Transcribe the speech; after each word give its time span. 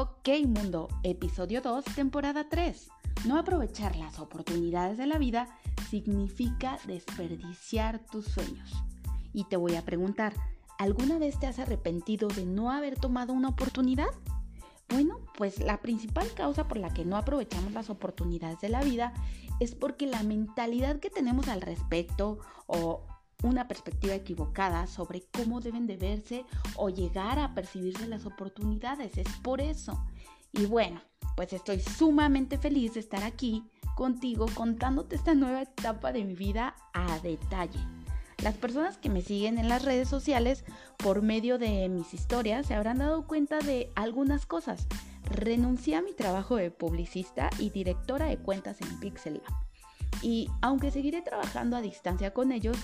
Ok 0.00 0.28
Mundo, 0.46 0.86
episodio 1.02 1.60
2, 1.60 1.84
temporada 1.96 2.48
3. 2.48 2.88
No 3.26 3.36
aprovechar 3.36 3.96
las 3.96 4.20
oportunidades 4.20 4.96
de 4.96 5.06
la 5.08 5.18
vida 5.18 5.48
significa 5.90 6.78
desperdiciar 6.86 7.98
tus 8.06 8.26
sueños. 8.26 8.72
Y 9.32 9.42
te 9.46 9.56
voy 9.56 9.74
a 9.74 9.84
preguntar, 9.84 10.34
¿alguna 10.78 11.18
vez 11.18 11.40
te 11.40 11.48
has 11.48 11.58
arrepentido 11.58 12.28
de 12.28 12.46
no 12.46 12.70
haber 12.70 12.94
tomado 12.94 13.32
una 13.32 13.48
oportunidad? 13.48 14.06
Bueno, 14.88 15.18
pues 15.36 15.58
la 15.58 15.80
principal 15.80 16.32
causa 16.32 16.68
por 16.68 16.76
la 16.78 16.94
que 16.94 17.04
no 17.04 17.16
aprovechamos 17.16 17.72
las 17.72 17.90
oportunidades 17.90 18.60
de 18.60 18.68
la 18.68 18.84
vida 18.84 19.12
es 19.58 19.74
porque 19.74 20.06
la 20.06 20.22
mentalidad 20.22 21.00
que 21.00 21.10
tenemos 21.10 21.48
al 21.48 21.60
respecto 21.60 22.38
o 22.68 23.02
una 23.42 23.68
perspectiva 23.68 24.14
equivocada 24.14 24.86
sobre 24.86 25.22
cómo 25.32 25.60
deben 25.60 25.86
de 25.86 25.96
verse 25.96 26.44
o 26.76 26.90
llegar 26.90 27.38
a 27.38 27.54
percibirse 27.54 28.06
las 28.06 28.26
oportunidades. 28.26 29.16
Es 29.16 29.28
por 29.42 29.60
eso. 29.60 30.04
Y 30.52 30.66
bueno, 30.66 31.00
pues 31.36 31.52
estoy 31.52 31.80
sumamente 31.80 32.58
feliz 32.58 32.94
de 32.94 33.00
estar 33.00 33.22
aquí 33.22 33.64
contigo 33.94 34.46
contándote 34.54 35.16
esta 35.16 35.34
nueva 35.34 35.62
etapa 35.62 36.12
de 36.12 36.24
mi 36.24 36.34
vida 36.34 36.74
a 36.92 37.18
detalle. 37.20 37.80
Las 38.42 38.54
personas 38.54 38.96
que 38.96 39.10
me 39.10 39.22
siguen 39.22 39.58
en 39.58 39.68
las 39.68 39.84
redes 39.84 40.08
sociales 40.08 40.64
por 40.96 41.22
medio 41.22 41.58
de 41.58 41.88
mis 41.88 42.14
historias 42.14 42.66
se 42.66 42.74
habrán 42.74 42.98
dado 42.98 43.26
cuenta 43.26 43.58
de 43.58 43.90
algunas 43.96 44.46
cosas. 44.46 44.86
Renuncié 45.24 45.96
a 45.96 46.02
mi 46.02 46.12
trabajo 46.12 46.56
de 46.56 46.70
publicista 46.70 47.50
y 47.58 47.70
directora 47.70 48.26
de 48.26 48.38
cuentas 48.38 48.80
en 48.80 49.00
Pixel 49.00 49.42
Y 50.22 50.48
aunque 50.62 50.92
seguiré 50.92 51.20
trabajando 51.20 51.76
a 51.76 51.80
distancia 51.80 52.32
con 52.32 52.52
ellos, 52.52 52.78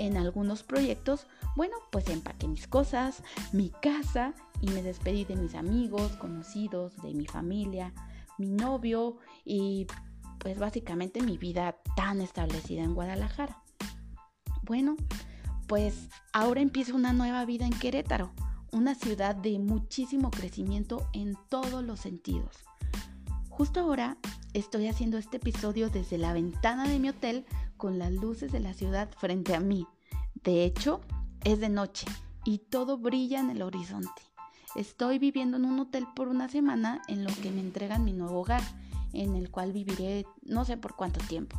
en 0.00 0.16
algunos 0.16 0.62
proyectos, 0.62 1.26
bueno, 1.56 1.76
pues 1.92 2.08
empaqué 2.08 2.48
mis 2.48 2.66
cosas, 2.66 3.22
mi 3.52 3.68
casa 3.68 4.32
y 4.62 4.70
me 4.70 4.82
despedí 4.82 5.26
de 5.26 5.36
mis 5.36 5.54
amigos, 5.54 6.12
conocidos, 6.12 6.96
de 7.02 7.12
mi 7.12 7.26
familia, 7.26 7.92
mi 8.38 8.48
novio 8.48 9.18
y 9.44 9.86
pues 10.38 10.58
básicamente 10.58 11.20
mi 11.20 11.36
vida 11.36 11.76
tan 11.96 12.22
establecida 12.22 12.82
en 12.82 12.94
Guadalajara. 12.94 13.62
Bueno, 14.62 14.96
pues 15.66 16.08
ahora 16.32 16.62
empieza 16.62 16.94
una 16.94 17.12
nueva 17.12 17.44
vida 17.44 17.66
en 17.66 17.78
Querétaro, 17.78 18.32
una 18.72 18.94
ciudad 18.94 19.36
de 19.36 19.58
muchísimo 19.58 20.30
crecimiento 20.30 21.06
en 21.12 21.36
todos 21.50 21.84
los 21.84 22.00
sentidos. 22.00 22.56
Justo 23.50 23.80
ahora 23.80 24.16
estoy 24.54 24.88
haciendo 24.88 25.18
este 25.18 25.36
episodio 25.36 25.90
desde 25.90 26.16
la 26.16 26.32
ventana 26.32 26.88
de 26.88 26.98
mi 26.98 27.10
hotel 27.10 27.44
con 27.80 27.98
las 27.98 28.12
luces 28.12 28.52
de 28.52 28.60
la 28.60 28.74
ciudad 28.74 29.08
frente 29.16 29.54
a 29.56 29.60
mí. 29.60 29.88
De 30.44 30.64
hecho, 30.64 31.00
es 31.42 31.58
de 31.58 31.70
noche 31.70 32.06
y 32.44 32.58
todo 32.58 32.98
brilla 32.98 33.40
en 33.40 33.50
el 33.50 33.62
horizonte. 33.62 34.22
Estoy 34.76 35.18
viviendo 35.18 35.56
en 35.56 35.64
un 35.64 35.80
hotel 35.80 36.06
por 36.14 36.28
una 36.28 36.48
semana 36.48 37.02
en 37.08 37.24
lo 37.24 37.30
que 37.42 37.50
me 37.50 37.60
entregan 37.60 38.04
mi 38.04 38.12
nuevo 38.12 38.40
hogar, 38.40 38.62
en 39.12 39.34
el 39.34 39.50
cual 39.50 39.72
viviré 39.72 40.26
no 40.42 40.64
sé 40.64 40.76
por 40.76 40.94
cuánto 40.94 41.18
tiempo. 41.26 41.58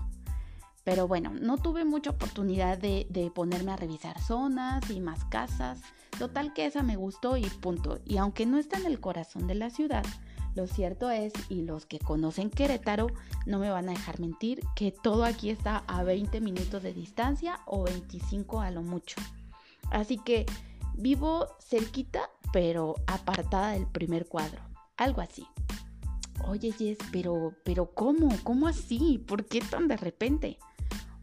Pero 0.83 1.08
bueno, 1.08 1.31
no 1.31 1.58
tuve 1.58 1.86
mucha 1.86 2.11
oportunidad 2.11 2.77
de, 2.77 3.08
de, 3.09 3.30
ponerme 3.31 3.72
a 3.72 3.75
revisar 3.75 4.19
zonas 4.22 4.89
y 4.89 4.99
más 4.99 5.25
casas. 5.25 5.81
Total 6.17 6.53
que 6.53 6.66
esa 6.66 6.83
me 6.83 6.95
gustó 6.95 7.36
y 7.36 7.44
punto. 7.45 7.99
Y 8.05 8.17
aunque 8.17 8.45
no 8.45 8.58
está 8.58 8.77
en 8.77 8.86
el 8.86 8.99
corazón 8.99 9.47
de 9.47 9.55
la 9.55 9.69
ciudad, 9.69 10.05
lo 10.55 10.67
cierto 10.67 11.09
es, 11.09 11.31
y 11.49 11.61
los 11.61 11.85
que 11.85 11.99
conocen 11.99 12.49
Querétaro 12.49 13.07
no 13.45 13.59
me 13.59 13.69
van 13.69 13.88
a 13.88 13.94
dejar 13.94 14.19
mentir, 14.19 14.61
que 14.75 14.91
todo 14.91 15.23
aquí 15.23 15.49
está 15.49 15.83
a 15.88 16.03
20 16.03 16.41
minutos 16.41 16.83
de 16.83 16.93
distancia 16.93 17.59
o 17.66 17.83
25 17.83 18.59
a 18.59 18.71
lo 18.71 18.81
mucho. 18.81 19.16
Así 19.91 20.17
que 20.17 20.45
vivo 20.93 21.47
cerquita, 21.59 22.30
pero 22.52 22.95
apartada 23.08 23.71
del 23.71 23.88
primer 23.88 24.27
cuadro. 24.27 24.61
Algo 24.97 25.21
así. 25.21 25.45
Oye, 26.48 26.71
Jess, 26.71 26.97
pero, 27.11 27.53
pero 27.64 27.92
¿cómo? 27.93 28.30
¿Cómo 28.43 28.67
así? 28.67 29.23
¿Por 29.26 29.45
qué 29.45 29.61
tan 29.61 29.87
de 29.87 29.95
repente? 29.95 30.58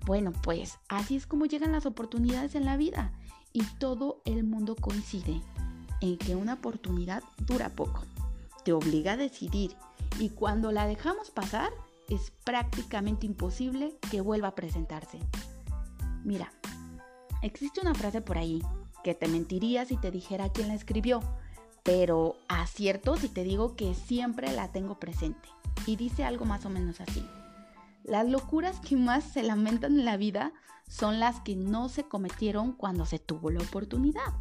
Bueno, 0.07 0.33
pues 0.43 0.79
así 0.89 1.17
es 1.17 1.27
como 1.27 1.45
llegan 1.45 1.73
las 1.73 1.85
oportunidades 1.85 2.55
en 2.55 2.65
la 2.65 2.79
vida 2.79 3.13
y 3.53 3.63
todo 3.79 4.23
el 4.25 4.45
mundo 4.45 4.75
coincide 4.75 5.43
en 6.01 6.17
que 6.17 6.35
una 6.35 6.55
oportunidad 6.55 7.23
dura 7.47 7.69
poco 7.69 8.05
obliga 8.73 9.13
a 9.13 9.17
decidir 9.17 9.77
y 10.19 10.31
cuando 10.31 10.73
la 10.73 10.87
dejamos 10.87 11.31
pasar 11.31 11.71
es 12.09 12.33
prácticamente 12.45 13.27
imposible 13.27 13.97
que 14.11 14.21
vuelva 14.21 14.49
a 14.49 14.55
presentarse. 14.55 15.19
Mira, 16.25 16.53
existe 17.43 17.81
una 17.81 17.95
frase 17.95 18.21
por 18.21 18.39
ahí 18.39 18.63
que 19.05 19.15
te 19.15 19.29
mentiría 19.29 19.85
si 19.85 19.97
te 19.97 20.11
dijera 20.11 20.51
quién 20.51 20.69
la 20.69 20.75
escribió, 20.75 21.21
pero 21.83 22.37
acierto 22.49 23.17
si 23.17 23.29
te 23.29 23.45
digo 23.45 23.77
que 23.77 23.95
siempre 23.95 24.53
la 24.53 24.73
tengo 24.73 24.99
presente. 24.99 25.49
Y 25.87 25.97
dice 25.97 26.25
algo 26.25 26.45
más 26.45 26.67
o 26.67 26.71
menos 26.71 27.01
así. 27.01 27.25
Las 28.05 28.29
locuras 28.29 28.81
que 28.81 28.97
más 28.97 29.25
se 29.25 29.43
lamentan 29.43 29.99
en 29.99 30.05
la 30.05 30.17
vida 30.17 30.53
son 30.89 31.21
las 31.21 31.41
que 31.41 31.57
no 31.57 31.89
se 31.89 32.05
cometieron 32.05 32.73
cuando 32.73 33.07
se 33.07 33.19
tuvo 33.19 33.51
la 33.51 33.61
oportunidad. 33.61 34.35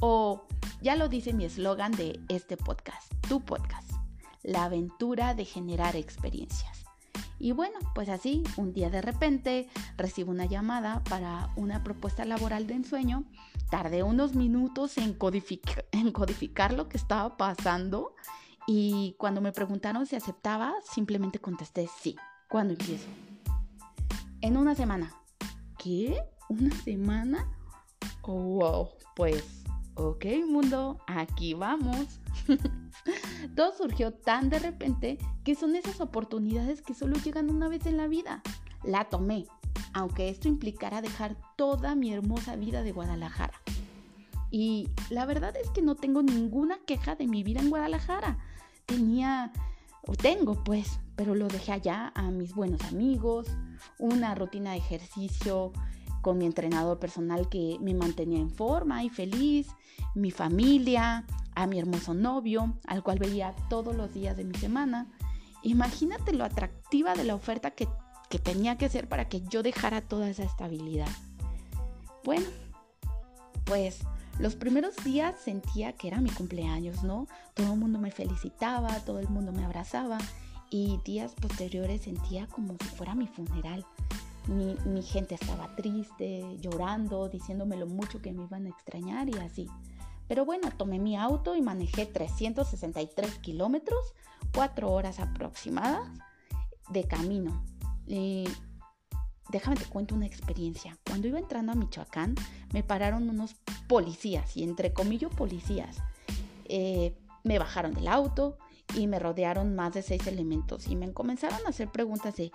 O 0.00 0.46
ya 0.80 0.96
lo 0.96 1.08
dice 1.08 1.32
mi 1.32 1.44
eslogan 1.44 1.92
de 1.92 2.20
este 2.28 2.56
podcast, 2.56 3.12
tu 3.28 3.40
podcast, 3.40 3.90
la 4.42 4.64
aventura 4.64 5.34
de 5.34 5.44
generar 5.44 5.94
experiencias. 5.94 6.84
Y 7.38 7.52
bueno, 7.52 7.78
pues 7.94 8.08
así, 8.08 8.42
un 8.56 8.72
día 8.72 8.90
de 8.90 9.00
repente 9.00 9.68
recibo 9.96 10.30
una 10.30 10.44
llamada 10.44 11.02
para 11.04 11.50
una 11.56 11.82
propuesta 11.82 12.24
laboral 12.24 12.66
de 12.66 12.74
ensueño. 12.74 13.24
Tardé 13.70 14.02
unos 14.02 14.34
minutos 14.34 14.98
en, 14.98 15.16
en 15.92 16.12
codificar 16.12 16.72
lo 16.74 16.88
que 16.88 16.96
estaba 16.96 17.36
pasando 17.36 18.14
y 18.66 19.16
cuando 19.18 19.40
me 19.40 19.52
preguntaron 19.52 20.06
si 20.06 20.16
aceptaba, 20.16 20.74
simplemente 20.84 21.38
contesté 21.38 21.88
sí. 22.00 22.16
¿Cuándo 22.48 22.74
empiezo? 22.74 23.06
En 24.40 24.56
una 24.56 24.74
semana. 24.74 25.14
¿Qué? 25.78 26.22
¿Una 26.48 26.74
semana? 26.82 27.48
Oh, 28.22 28.34
wow. 28.34 28.88
Pues 29.16 29.59
ok 30.00 30.24
mundo, 30.48 30.98
aquí 31.06 31.54
vamos. 31.54 32.20
Todo 33.54 33.72
surgió 33.76 34.12
tan 34.12 34.48
de 34.48 34.58
repente 34.58 35.18
que 35.44 35.54
son 35.54 35.76
esas 35.76 36.00
oportunidades 36.00 36.82
que 36.82 36.94
solo 36.94 37.16
llegan 37.16 37.50
una 37.50 37.68
vez 37.68 37.86
en 37.86 37.96
la 37.96 38.08
vida. 38.08 38.42
La 38.82 39.08
tomé, 39.08 39.46
aunque 39.92 40.28
esto 40.28 40.48
implicara 40.48 41.02
dejar 41.02 41.36
toda 41.56 41.94
mi 41.94 42.12
hermosa 42.12 42.56
vida 42.56 42.82
de 42.82 42.92
Guadalajara. 42.92 43.60
Y 44.50 44.88
la 45.10 45.26
verdad 45.26 45.54
es 45.56 45.70
que 45.70 45.82
no 45.82 45.94
tengo 45.94 46.22
ninguna 46.22 46.78
queja 46.86 47.14
de 47.14 47.26
mi 47.26 47.42
vida 47.42 47.60
en 47.60 47.70
Guadalajara. 47.70 48.38
Tenía, 48.86 49.52
o 50.02 50.14
tengo 50.14 50.64
pues, 50.64 50.98
pero 51.14 51.34
lo 51.34 51.46
dejé 51.48 51.72
allá 51.72 52.10
a 52.14 52.30
mis 52.30 52.54
buenos 52.54 52.82
amigos, 52.84 53.48
una 53.98 54.34
rutina 54.34 54.72
de 54.72 54.78
ejercicio 54.78 55.72
con 56.22 56.38
mi 56.38 56.46
entrenador 56.46 56.98
personal 56.98 57.48
que 57.48 57.78
me 57.80 57.94
mantenía 57.94 58.38
en 58.38 58.50
forma 58.50 59.02
y 59.04 59.08
feliz, 59.08 59.68
mi 60.14 60.30
familia, 60.30 61.24
a 61.54 61.66
mi 61.66 61.78
hermoso 61.78 62.14
novio, 62.14 62.74
al 62.86 63.02
cual 63.02 63.18
veía 63.18 63.54
todos 63.68 63.94
los 63.94 64.12
días 64.12 64.36
de 64.36 64.44
mi 64.44 64.54
semana. 64.54 65.06
Imagínate 65.62 66.32
lo 66.32 66.44
atractiva 66.44 67.14
de 67.14 67.24
la 67.24 67.34
oferta 67.34 67.70
que, 67.72 67.88
que 68.28 68.38
tenía 68.38 68.78
que 68.78 68.88
ser 68.88 69.08
para 69.08 69.28
que 69.28 69.42
yo 69.42 69.62
dejara 69.62 70.00
toda 70.00 70.28
esa 70.28 70.44
estabilidad. 70.44 71.08
Bueno, 72.24 72.46
pues 73.64 74.00
los 74.38 74.56
primeros 74.56 74.96
días 75.04 75.36
sentía 75.38 75.92
que 75.92 76.08
era 76.08 76.20
mi 76.20 76.30
cumpleaños, 76.30 77.02
¿no? 77.02 77.26
Todo 77.54 77.74
el 77.74 77.78
mundo 77.78 77.98
me 77.98 78.10
felicitaba, 78.10 78.88
todo 79.00 79.18
el 79.18 79.28
mundo 79.28 79.52
me 79.52 79.64
abrazaba 79.64 80.18
y 80.70 80.98
días 81.04 81.34
posteriores 81.34 82.02
sentía 82.02 82.46
como 82.46 82.76
si 82.80 82.88
fuera 82.96 83.14
mi 83.14 83.26
funeral. 83.26 83.84
Mi, 84.50 85.02
gente 85.02 85.36
estaba 85.36 85.74
triste, 85.76 86.56
llorando, 86.58 87.28
diciéndome 87.28 87.76
lo 87.76 87.86
mucho 87.86 88.20
que 88.20 88.32
me 88.32 88.42
iban 88.42 88.66
a 88.66 88.70
extrañar 88.70 89.28
y 89.28 89.38
así. 89.38 89.68
Pero 90.26 90.44
bueno, 90.44 90.70
tomé 90.76 90.98
mi 90.98 91.16
auto 91.16 91.54
y 91.54 91.62
manejé 91.62 92.06
363 92.06 93.38
kilómetros, 93.38 94.14
4 94.54 94.90
horas 94.90 95.20
aproximadas 95.20 96.08
de 96.88 97.04
camino. 97.04 97.64
Y 98.06 98.48
déjame 99.50 99.76
te 99.76 99.84
cuento 99.84 100.16
una 100.16 100.26
experiencia. 100.26 100.98
Cuando 101.06 101.28
iba 101.28 101.38
entrando 101.38 101.72
a 101.72 101.76
Michoacán, 101.76 102.34
me 102.72 102.82
pararon 102.82 103.28
unos 103.28 103.54
policías, 103.88 104.56
y 104.56 104.64
entre 104.64 104.92
comillas 104.92 105.32
policías. 105.32 105.98
Eh, 106.64 107.16
me 107.44 107.58
bajaron 107.58 107.94
del 107.94 108.08
auto 108.08 108.58
y 108.94 109.06
me 109.06 109.18
rodearon 109.18 109.74
más 109.74 109.94
de 109.94 110.02
seis 110.02 110.26
elementos 110.26 110.88
y 110.88 110.96
me 110.96 111.12
comenzaron 111.12 111.60
a 111.66 111.70
hacer 111.70 111.90
preguntas 111.90 112.36
de 112.36 112.52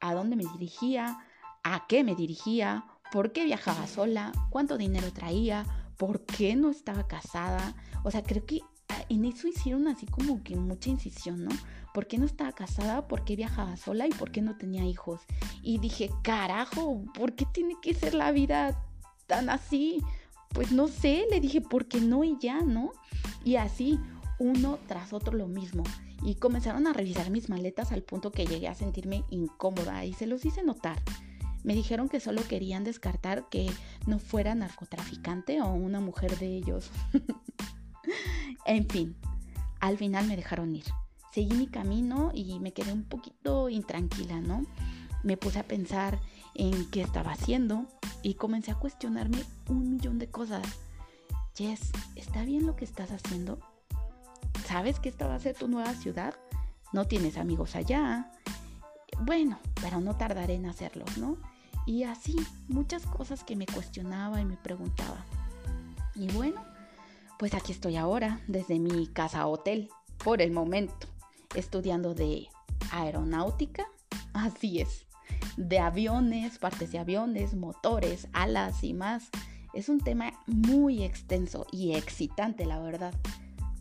a 0.00 0.14
dónde 0.14 0.36
me 0.36 0.44
dirigía, 0.44 1.18
a 1.74 1.86
qué 1.86 2.04
me 2.04 2.14
dirigía, 2.14 2.84
por 3.12 3.32
qué 3.32 3.44
viajaba 3.44 3.86
sola, 3.86 4.32
cuánto 4.50 4.76
dinero 4.76 5.12
traía, 5.12 5.64
por 5.96 6.24
qué 6.24 6.56
no 6.56 6.70
estaba 6.70 7.06
casada. 7.06 7.74
O 8.04 8.10
sea, 8.10 8.22
creo 8.22 8.44
que 8.44 8.60
ah, 8.88 9.04
en 9.08 9.24
eso 9.24 9.48
hicieron 9.48 9.88
así 9.88 10.06
como 10.06 10.42
que 10.42 10.56
mucha 10.56 10.90
incisión, 10.90 11.44
¿no? 11.44 11.50
¿Por 11.94 12.06
qué 12.06 12.18
no 12.18 12.26
estaba 12.26 12.52
casada? 12.52 13.08
¿Por 13.08 13.24
qué 13.24 13.36
viajaba 13.36 13.76
sola? 13.76 14.06
¿Y 14.06 14.10
por 14.10 14.30
qué 14.30 14.42
no 14.42 14.56
tenía 14.56 14.84
hijos? 14.84 15.22
Y 15.62 15.78
dije, 15.78 16.10
carajo, 16.22 17.02
¿por 17.14 17.34
qué 17.34 17.46
tiene 17.46 17.76
que 17.80 17.94
ser 17.94 18.14
la 18.14 18.32
vida 18.32 18.82
tan 19.26 19.48
así? 19.48 20.02
Pues 20.50 20.72
no 20.72 20.88
sé, 20.88 21.24
le 21.30 21.40
dije, 21.40 21.60
¿por 21.60 21.86
qué 21.86 22.00
no 22.00 22.22
y 22.22 22.36
ya, 22.40 22.60
no? 22.60 22.92
Y 23.44 23.56
así, 23.56 23.98
uno 24.38 24.78
tras 24.86 25.12
otro 25.12 25.36
lo 25.36 25.48
mismo 25.48 25.84
y 26.22 26.34
comenzaron 26.36 26.86
a 26.86 26.92
revisar 26.92 27.30
mis 27.30 27.48
maletas 27.48 27.92
al 27.92 28.02
punto 28.02 28.30
que 28.30 28.46
llegué 28.46 28.68
a 28.68 28.74
sentirme 28.74 29.24
incómoda 29.30 30.04
y 30.04 30.12
se 30.12 30.26
los 30.26 30.44
hice 30.44 30.62
notar. 30.62 31.02
Me 31.66 31.74
dijeron 31.74 32.08
que 32.08 32.20
solo 32.20 32.46
querían 32.46 32.84
descartar 32.84 33.48
que 33.48 33.68
no 34.06 34.20
fuera 34.20 34.54
narcotraficante 34.54 35.60
o 35.60 35.72
una 35.72 35.98
mujer 35.98 36.38
de 36.38 36.46
ellos. 36.46 36.92
en 38.66 38.88
fin, 38.88 39.16
al 39.80 39.98
final 39.98 40.28
me 40.28 40.36
dejaron 40.36 40.76
ir. 40.76 40.84
Seguí 41.32 41.56
mi 41.56 41.66
camino 41.66 42.30
y 42.32 42.60
me 42.60 42.72
quedé 42.72 42.92
un 42.92 43.02
poquito 43.02 43.68
intranquila, 43.68 44.40
¿no? 44.40 44.64
Me 45.24 45.36
puse 45.36 45.58
a 45.58 45.66
pensar 45.66 46.20
en 46.54 46.88
qué 46.90 47.02
estaba 47.02 47.32
haciendo 47.32 47.86
y 48.22 48.34
comencé 48.34 48.70
a 48.70 48.76
cuestionarme 48.76 49.42
un 49.68 49.90
millón 49.90 50.20
de 50.20 50.30
cosas. 50.30 50.64
Jess, 51.56 51.90
¿está 52.14 52.44
bien 52.44 52.64
lo 52.64 52.76
que 52.76 52.84
estás 52.84 53.10
haciendo? 53.10 53.58
¿Sabes 54.68 55.00
que 55.00 55.08
esta 55.08 55.26
va 55.26 55.34
a 55.34 55.40
ser 55.40 55.56
tu 55.56 55.66
nueva 55.66 55.92
ciudad? 55.94 56.36
No 56.92 57.06
tienes 57.06 57.38
amigos 57.38 57.74
allá. 57.74 58.30
Bueno, 59.22 59.58
pero 59.80 60.00
no 60.00 60.16
tardaré 60.16 60.54
en 60.54 60.66
hacerlo, 60.66 61.04
¿no? 61.18 61.36
Y 61.86 62.02
así, 62.02 62.36
muchas 62.68 63.06
cosas 63.06 63.44
que 63.44 63.54
me 63.54 63.64
cuestionaba 63.64 64.40
y 64.40 64.44
me 64.44 64.56
preguntaba. 64.56 65.24
Y 66.16 66.26
bueno, 66.32 66.62
pues 67.38 67.54
aquí 67.54 67.70
estoy 67.70 67.96
ahora, 67.96 68.40
desde 68.48 68.78
mi 68.80 69.06
casa 69.06 69.46
hotel, 69.46 69.88
por 70.24 70.42
el 70.42 70.50
momento, 70.50 71.06
estudiando 71.54 72.12
de 72.12 72.48
aeronáutica. 72.90 73.86
Así 74.32 74.80
es, 74.80 75.06
de 75.56 75.78
aviones, 75.78 76.58
partes 76.58 76.90
de 76.90 76.98
aviones, 76.98 77.54
motores, 77.54 78.26
alas 78.32 78.82
y 78.82 78.92
más. 78.92 79.28
Es 79.72 79.88
un 79.88 80.00
tema 80.00 80.32
muy 80.46 81.04
extenso 81.04 81.66
y 81.70 81.94
excitante, 81.94 82.66
la 82.66 82.80
verdad. 82.80 83.14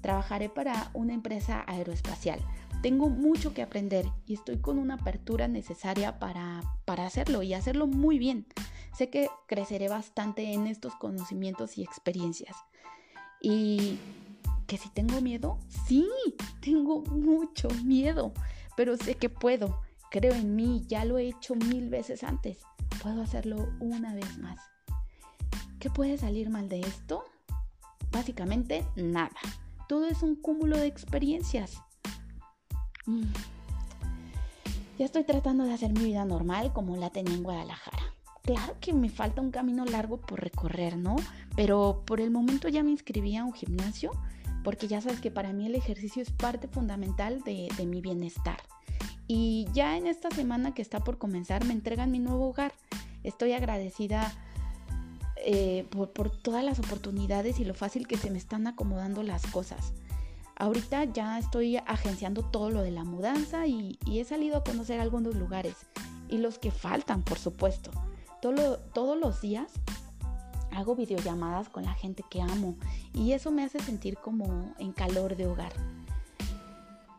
Trabajaré 0.06 0.50
para 0.50 0.92
una 0.94 1.16
empresa 1.16 1.64
aeroespacial 1.66 2.40
tengo 2.86 3.10
mucho 3.10 3.52
que 3.52 3.64
aprender 3.64 4.06
y 4.28 4.36
estoy 4.36 4.58
con 4.58 4.78
una 4.78 4.94
apertura 4.94 5.48
necesaria 5.48 6.20
para, 6.20 6.62
hacerlo 6.86 7.42
y 7.42 7.56
hacerlo 7.56 7.88
muy 7.88 8.20
bien. 8.20 8.46
Sé 8.96 9.10
que 9.10 9.28
creceré 9.48 9.90
bastante 9.90 10.54
en 10.54 10.68
estos 10.68 10.94
conocimientos 10.94 11.80
y 11.80 11.84
experiencias. 11.84 12.56
Y 13.42 13.98
que 14.68 14.78
si 14.78 14.90
tengo 14.90 15.20
miedo, 15.20 15.58
sí, 15.88 16.08
tengo 16.62 17.02
mucho 17.06 17.70
miedo, 17.84 18.34
pero 18.78 18.98
sé 18.98 19.16
que 19.16 19.30
puedo. 19.30 19.82
Creo 20.12 20.34
en 20.34 20.56
mí, 20.56 20.86
ya 20.88 21.06
lo 21.06 21.18
he 21.18 21.28
hecho 21.30 21.56
mil 21.56 21.90
veces 21.90 22.24
antes. 22.24 22.60
Puedo 23.02 23.24
hacerlo 23.24 23.68
una 23.80 24.14
vez 24.14 24.38
más. 24.38 24.60
¿Qué 25.80 25.90
puede 25.90 26.20
salir 26.20 26.52
mal 26.52 26.70
de 26.70 26.82
esto? 26.82 27.26
Básicamente 28.12 28.86
nada. 28.96 29.40
Todo 29.88 30.06
es 30.06 30.24
un 30.24 30.36
cúmulo 30.36 30.78
de 30.78 30.88
experiencias. 30.88 31.82
Mm. 33.06 33.24
Ya 34.98 35.06
estoy 35.06 35.24
tratando 35.24 35.66
de 35.66 35.74
hacer 35.74 35.92
mi 35.92 36.06
vida 36.06 36.24
normal 36.26 36.72
como 36.74 36.96
la 36.96 37.10
tenía 37.10 37.34
en 37.34 37.44
Guadalajara. 37.44 38.16
Claro 38.44 38.76
que 38.80 38.94
me 38.94 39.10
falta 39.10 39.42
un 39.42 39.52
camino 39.52 39.86
largo 39.86 40.18
por 40.18 40.40
recorrer, 40.40 40.98
¿no? 40.98 41.16
Pero 41.56 42.04
por 42.06 42.22
el 42.22 42.32
momento 42.32 42.70
ya 42.70 42.84
me 42.84 42.92
inscribí 42.92 43.36
a 43.36 43.44
un 43.44 43.54
gimnasio 43.54 44.12
porque 44.64 44.88
ya 44.88 45.00
sabes 45.02 45.20
que 45.20 45.32
para 45.32 45.54
mí 45.54 45.68
el 45.68 45.76
ejercicio 45.76 46.24
es 46.24 46.32
parte 46.32 46.68
fundamental 46.68 47.42
de, 47.42 47.70
mi 47.86 48.02
bienestar. 48.02 48.58
Y 49.28 49.68
ya 49.74 49.96
en 49.96 50.08
esta 50.08 50.32
semana 50.32 50.74
que 50.74 50.82
está 50.82 51.04
por 51.04 51.18
comenzar 51.18 51.66
me 51.66 51.74
entregan 51.74 52.12
mi 52.12 52.20
nuevo 52.20 52.50
hogar. 52.50 52.74
Estoy 53.24 53.54
agradecida 53.54 54.34
eh, 55.48 55.86
por, 55.92 56.32
todas 56.32 56.64
las 56.64 56.80
oportunidades 56.80 57.60
y 57.60 57.66
lo 57.66 57.76
fácil 57.76 58.08
que 58.08 58.18
se 58.18 58.32
me 58.32 58.40
están 58.40 58.66
acomodando 58.66 59.22
las 59.22 59.46
cosas. 59.46 59.94
Ahorita 60.56 61.04
ya 61.04 61.38
estoy 61.38 61.78
agenciando 61.78 62.42
todo 62.42 62.72
lo 62.72 62.82
de 62.82 62.90
la 62.90 63.04
mudanza 63.04 63.68
y, 63.68 64.00
he 64.08 64.24
salido 64.24 64.58
a 64.58 64.64
conocer 64.64 65.00
algunos 65.00 65.36
lugares 65.36 65.76
y 66.30 66.40
los 66.40 66.58
que 66.58 66.72
faltan, 66.72 67.22
por 67.22 67.38
supuesto. 67.38 67.92
todos 68.42 69.20
los 69.20 69.40
días 69.40 69.72
hago 70.72 70.96
videollamadas 70.96 71.70
con 71.70 71.84
la 71.84 71.94
gente 71.94 72.24
que 72.28 72.42
amo 72.42 72.76
y 73.14 73.34
eso 73.34 73.52
me 73.52 73.64
hace 73.64 73.80
sentir 73.80 74.18
como 74.18 74.74
en 74.80 74.94
calor 74.94 75.36
de 75.36 75.46
hogar. 75.46 75.74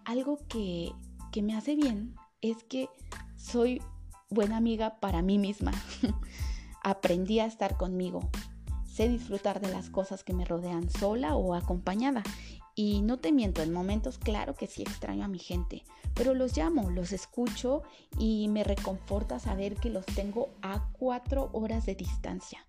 Algo 0.04 0.40
que, 0.48 0.90
que 1.30 1.42
me 1.42 1.56
hace 1.56 1.76
bien 1.76 2.16
es 2.40 2.64
que 2.64 2.88
soy 3.36 3.80
buena 4.30 4.56
amiga 4.56 4.98
para 4.98 5.22
mí 5.22 5.38
misma. 5.38 5.70
Aprendí 6.86 7.40
a 7.40 7.46
estar 7.46 7.76
conmigo. 7.76 8.30
Sé 8.84 9.08
disfrutar 9.08 9.60
de 9.60 9.72
las 9.72 9.90
cosas 9.90 10.22
que 10.22 10.32
me 10.32 10.44
rodean 10.44 10.88
sola 10.88 11.34
o 11.34 11.56
acompañada 11.56 12.22
y 12.76 13.02
no 13.02 13.18
te 13.18 13.32
miento, 13.32 13.60
en 13.60 13.72
momentos 13.72 14.18
claro 14.18 14.54
que 14.54 14.68
sí 14.68 14.82
extraño 14.82 15.24
a 15.24 15.28
mi 15.28 15.40
gente, 15.40 15.82
pero 16.14 16.32
los 16.32 16.56
llamo, 16.56 16.88
los 16.90 17.10
escucho 17.10 17.82
y 18.20 18.46
me 18.46 18.62
reconforta 18.62 19.40
saber 19.40 19.74
que 19.74 19.90
los 19.90 20.06
tengo 20.06 20.50
a 20.62 20.88
cuatro 20.92 21.50
horas 21.52 21.86
de 21.86 21.96
distancia. 21.96 22.64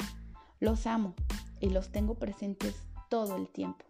Los 0.60 0.88
amo 0.88 1.14
y 1.60 1.70
los 1.70 1.92
tengo 1.92 2.16
presentes 2.16 2.74
todo 3.10 3.36
el 3.36 3.48
tiempo. 3.50 3.86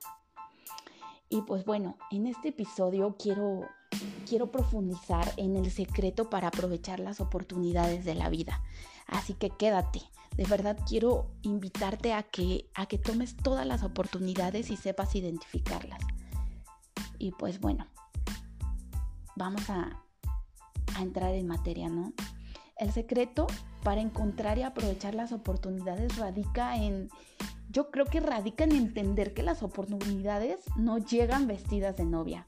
Y 1.30 1.44
pues 1.44 1.64
bueno, 1.64 1.96
en 2.12 2.28
este 2.28 2.50
episodio 2.50 3.16
quiero, 3.18 3.62
quiero 4.28 4.52
profundizar 4.52 5.32
en 5.38 5.56
el 5.56 5.72
secreto 5.72 6.30
para 6.30 6.50
aprovechar 6.50 7.00
las 7.00 7.22
oportunidades 7.22 8.04
de 8.04 8.16
la 8.16 8.28
vida. 8.28 8.62
Así 9.08 9.34
que 9.34 9.52
quédate. 9.52 10.02
De 10.38 10.46
verdad 10.46 10.78
quiero 10.88 11.32
invitarte 11.42 12.14
a 12.14 12.24
que, 12.24 12.70
a 12.76 12.86
que 12.86 13.00
tomes 13.00 13.36
todas 13.36 13.66
las 13.66 13.84
oportunidades 13.84 14.70
y 14.70 14.78
sepas 14.78 15.16
identificarlas. 15.16 16.00
Y 17.18 17.32
pues 17.32 17.60
bueno, 17.60 17.88
vamos 19.36 19.68
a, 19.70 20.04
a 20.96 21.02
entrar 21.02 21.34
en 21.34 21.48
materia, 21.48 21.90
¿no? 21.90 22.14
El 22.78 22.92
secreto 22.92 23.48
para 23.84 24.02
encontrar 24.02 24.60
y 24.60 24.64
aprovechar 24.64 25.16
las 25.16 25.32
oportunidades 25.32 26.16
radica 26.18 26.76
en, 26.76 27.10
yo 27.70 27.90
creo 27.90 28.06
que 28.06 28.20
radica 28.20 28.64
en 28.64 28.74
entender 28.74 29.34
que 29.34 29.42
las 29.42 29.64
oportunidades 29.64 30.60
no 30.76 31.00
llegan 31.00 31.48
vestidas 31.48 31.98
de 31.98 32.06
novia. 32.06 32.46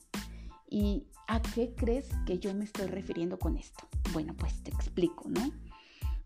¿Y 0.69 1.07
a 1.27 1.41
qué 1.41 1.73
crees 1.75 2.07
que 2.27 2.37
yo 2.37 2.53
me 2.53 2.65
estoy 2.65 2.85
refiriendo 2.85 3.39
con 3.39 3.57
esto? 3.57 3.87
Bueno, 4.13 4.35
pues 4.37 4.61
te 4.61 4.69
explico, 4.69 5.27
¿no? 5.27 5.51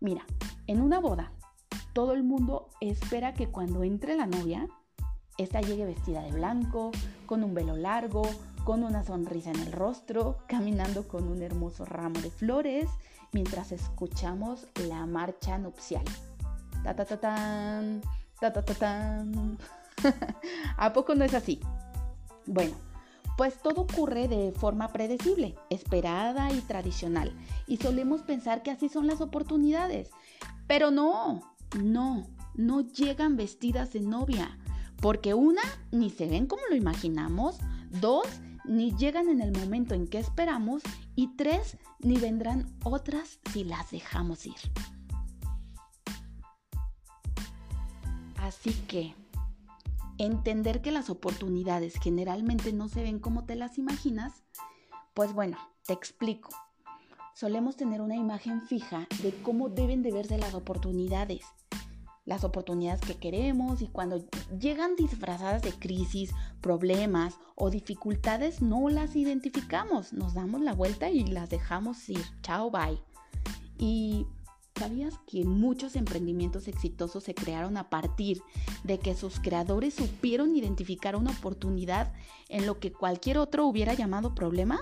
Mira, 0.00 0.26
en 0.66 0.82
una 0.82 0.98
boda, 0.98 1.32
todo 1.94 2.12
el 2.12 2.24
mundo 2.24 2.68
espera 2.80 3.32
que 3.32 3.48
cuando 3.48 3.84
entre 3.84 4.16
la 4.16 4.26
novia, 4.26 4.68
esta 5.38 5.60
llegue 5.60 5.86
vestida 5.86 6.22
de 6.22 6.32
blanco, 6.32 6.90
con 7.24 7.42
un 7.42 7.54
velo 7.54 7.76
largo, 7.76 8.22
con 8.64 8.82
una 8.82 9.04
sonrisa 9.04 9.50
en 9.50 9.60
el 9.60 9.72
rostro, 9.72 10.38
caminando 10.46 11.08
con 11.08 11.28
un 11.28 11.40
hermoso 11.40 11.84
ramo 11.84 12.20
de 12.20 12.30
flores, 12.30 12.90
mientras 13.32 13.72
escuchamos 13.72 14.66
la 14.88 15.06
marcha 15.06 15.56
nupcial. 15.56 16.04
Ta 16.82 16.94
ta 16.94 17.04
ta 17.04 17.16
tan, 17.18 18.02
ta 18.40 18.52
ta 18.52 18.62
ta 18.62 18.74
tan. 18.74 19.58
¿A 20.76 20.92
poco 20.92 21.14
no 21.14 21.24
es 21.24 21.32
así? 21.32 21.60
Bueno, 22.46 22.74
pues 23.36 23.62
todo 23.62 23.82
ocurre 23.82 24.28
de 24.28 24.52
forma 24.52 24.88
predecible, 24.88 25.54
esperada 25.70 26.50
y 26.52 26.60
tradicional, 26.60 27.32
y 27.66 27.76
solemos 27.76 28.22
pensar 28.22 28.62
que 28.62 28.72
así 28.72 28.88
son 28.88 29.06
las 29.06 29.20
oportunidades. 29.20 30.10
Pero 30.66 30.90
no, 30.90 31.53
no, 31.74 32.26
no 32.54 32.80
llegan 32.80 33.36
vestidas 33.36 33.92
de 33.92 34.00
novia, 34.00 34.58
porque 35.00 35.34
una, 35.34 35.62
ni 35.90 36.10
se 36.10 36.26
ven 36.26 36.46
como 36.46 36.62
lo 36.70 36.76
imaginamos, 36.76 37.58
dos, 37.90 38.26
ni 38.64 38.94
llegan 38.96 39.28
en 39.28 39.40
el 39.40 39.52
momento 39.52 39.94
en 39.94 40.06
que 40.06 40.18
esperamos, 40.18 40.82
y 41.14 41.36
tres, 41.36 41.76
ni 42.00 42.16
vendrán 42.16 42.74
otras 42.84 43.38
si 43.52 43.64
las 43.64 43.90
dejamos 43.90 44.46
ir. 44.46 44.54
Así 48.36 48.72
que, 48.88 49.14
entender 50.18 50.82
que 50.82 50.92
las 50.92 51.10
oportunidades 51.10 51.94
generalmente 52.00 52.72
no 52.72 52.88
se 52.88 53.02
ven 53.02 53.18
como 53.18 53.44
te 53.44 53.56
las 53.56 53.78
imaginas, 53.78 54.42
pues 55.14 55.32
bueno, 55.32 55.56
te 55.86 55.92
explico. 55.92 56.50
Solemos 57.34 57.76
tener 57.76 58.00
una 58.00 58.16
imagen 58.16 58.62
fija 58.62 59.08
de 59.22 59.34
cómo 59.42 59.68
deben 59.68 60.02
de 60.02 60.12
verse 60.12 60.38
las 60.38 60.54
oportunidades, 60.54 61.44
las 62.24 62.44
oportunidades 62.44 63.00
que 63.00 63.16
queremos 63.16 63.82
y 63.82 63.88
cuando 63.88 64.24
llegan 64.58 64.96
disfrazadas 64.96 65.62
de 65.62 65.72
crisis, 65.72 66.32
problemas 66.60 67.38
o 67.54 67.70
dificultades 67.70 68.62
no 68.62 68.88
las 68.88 69.14
identificamos, 69.16 70.12
nos 70.12 70.34
damos 70.34 70.60
la 70.62 70.72
vuelta 70.72 71.10
y 71.10 71.24
las 71.26 71.50
dejamos 71.50 72.08
ir. 72.08 72.24
Chao, 72.42 72.70
bye. 72.70 73.00
Y 73.78 74.26
¿Sabías 74.76 75.14
que 75.24 75.44
muchos 75.44 75.94
emprendimientos 75.94 76.66
exitosos 76.66 77.22
se 77.22 77.32
crearon 77.32 77.76
a 77.76 77.90
partir 77.90 78.42
de 78.82 78.98
que 78.98 79.14
sus 79.14 79.38
creadores 79.38 79.94
supieron 79.94 80.56
identificar 80.56 81.14
una 81.14 81.30
oportunidad 81.30 82.12
en 82.48 82.66
lo 82.66 82.80
que 82.80 82.92
cualquier 82.92 83.38
otro 83.38 83.66
hubiera 83.66 83.94
llamado 83.94 84.34
problema? 84.34 84.80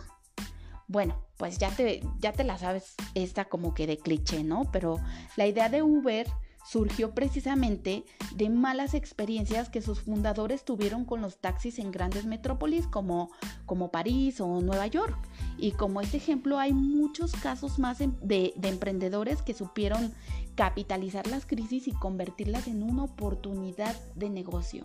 Bueno, 0.88 1.22
pues 1.36 1.58
ya 1.58 1.70
te, 1.70 2.02
ya 2.20 2.32
te 2.32 2.42
la 2.42 2.56
sabes 2.56 2.94
esta 3.14 3.44
como 3.50 3.74
que 3.74 3.86
de 3.86 3.98
cliché, 3.98 4.42
¿no? 4.44 4.62
Pero 4.72 4.98
la 5.36 5.46
idea 5.46 5.68
de 5.68 5.82
Uber 5.82 6.26
surgió 6.64 7.14
precisamente 7.14 8.04
de 8.34 8.50
malas 8.50 8.94
experiencias 8.94 9.68
que 9.68 9.82
sus 9.82 10.00
fundadores 10.00 10.64
tuvieron 10.64 11.04
con 11.04 11.20
los 11.20 11.38
taxis 11.38 11.78
en 11.78 11.90
grandes 11.90 12.24
metrópolis 12.24 12.86
como, 12.86 13.30
como 13.66 13.90
París 13.90 14.40
o 14.40 14.60
Nueva 14.60 14.86
York. 14.86 15.16
Y 15.58 15.72
como 15.72 16.00
este 16.00 16.16
ejemplo 16.16 16.58
hay 16.58 16.72
muchos 16.72 17.32
casos 17.32 17.78
más 17.78 17.98
de, 17.98 18.54
de 18.56 18.68
emprendedores 18.68 19.42
que 19.42 19.54
supieron 19.54 20.12
capitalizar 20.54 21.26
las 21.26 21.46
crisis 21.46 21.88
y 21.88 21.92
convertirlas 21.92 22.66
en 22.66 22.82
una 22.82 23.04
oportunidad 23.04 23.96
de 24.14 24.30
negocio. 24.30 24.84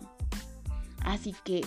Así 1.04 1.34
que 1.44 1.62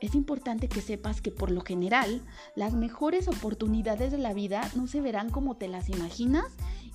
es 0.00 0.14
importante 0.14 0.68
que 0.68 0.82
sepas 0.82 1.20
que 1.20 1.30
por 1.30 1.50
lo 1.50 1.62
general 1.62 2.20
las 2.54 2.74
mejores 2.74 3.28
oportunidades 3.28 4.12
de 4.12 4.18
la 4.18 4.34
vida 4.34 4.68
no 4.74 4.86
se 4.86 5.00
verán 5.00 5.30
como 5.30 5.56
te 5.56 5.68
las 5.68 5.88
imaginas 5.88 6.44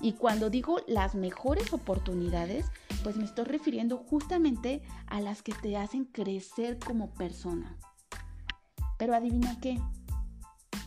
y 0.02 0.14
cuando 0.14 0.50
digo 0.50 0.80
las 0.88 1.14
mejores 1.14 1.72
oportunidades, 1.72 2.66
pues 3.04 3.16
me 3.16 3.24
estoy 3.24 3.44
refiriendo 3.44 3.98
justamente 3.98 4.82
a 5.06 5.20
las 5.20 5.42
que 5.42 5.52
te 5.52 5.76
hacen 5.76 6.04
crecer 6.04 6.78
como 6.80 7.14
persona. 7.14 7.78
Pero 8.98 9.14
adivina 9.14 9.58
qué, 9.60 9.80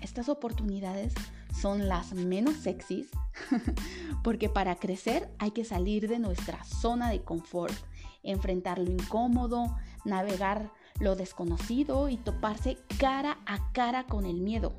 estas 0.01 0.27
oportunidades 0.27 1.13
son 1.59 1.87
las 1.87 2.13
menos 2.13 2.57
sexys 2.57 3.07
porque 4.23 4.49
para 4.49 4.75
crecer 4.75 5.33
hay 5.39 5.51
que 5.51 5.63
salir 5.63 6.09
de 6.09 6.19
nuestra 6.19 6.63
zona 6.65 7.09
de 7.09 7.23
confort, 7.23 7.73
enfrentar 8.21 8.79
lo 8.79 8.91
incómodo, 8.91 9.77
navegar 10.03 10.71
lo 10.99 11.15
desconocido 11.15 12.09
y 12.09 12.17
toparse 12.17 12.77
cara 12.99 13.37
a 13.45 13.71
cara 13.71 14.05
con 14.05 14.25
el 14.25 14.41
miedo. 14.41 14.73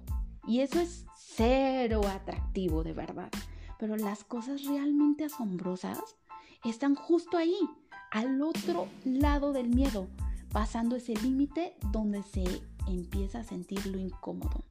Y 0.46 0.60
eso 0.60 0.78
es 0.78 1.06
cero 1.16 2.02
atractivo 2.06 2.84
de 2.84 2.92
verdad. 2.92 3.30
Pero 3.78 3.96
las 3.96 4.24
cosas 4.24 4.64
realmente 4.64 5.24
asombrosas 5.24 5.98
están 6.64 6.94
justo 6.94 7.36
ahí, 7.36 7.58
al 8.10 8.40
otro 8.42 8.88
lado 9.04 9.52
del 9.52 9.68
miedo, 9.68 10.08
pasando 10.50 10.96
ese 10.96 11.14
límite 11.14 11.76
donde 11.92 12.22
se 12.22 12.44
empieza 12.86 13.40
a 13.40 13.44
sentir 13.44 13.86
lo 13.86 13.98
incómodo. 13.98 14.64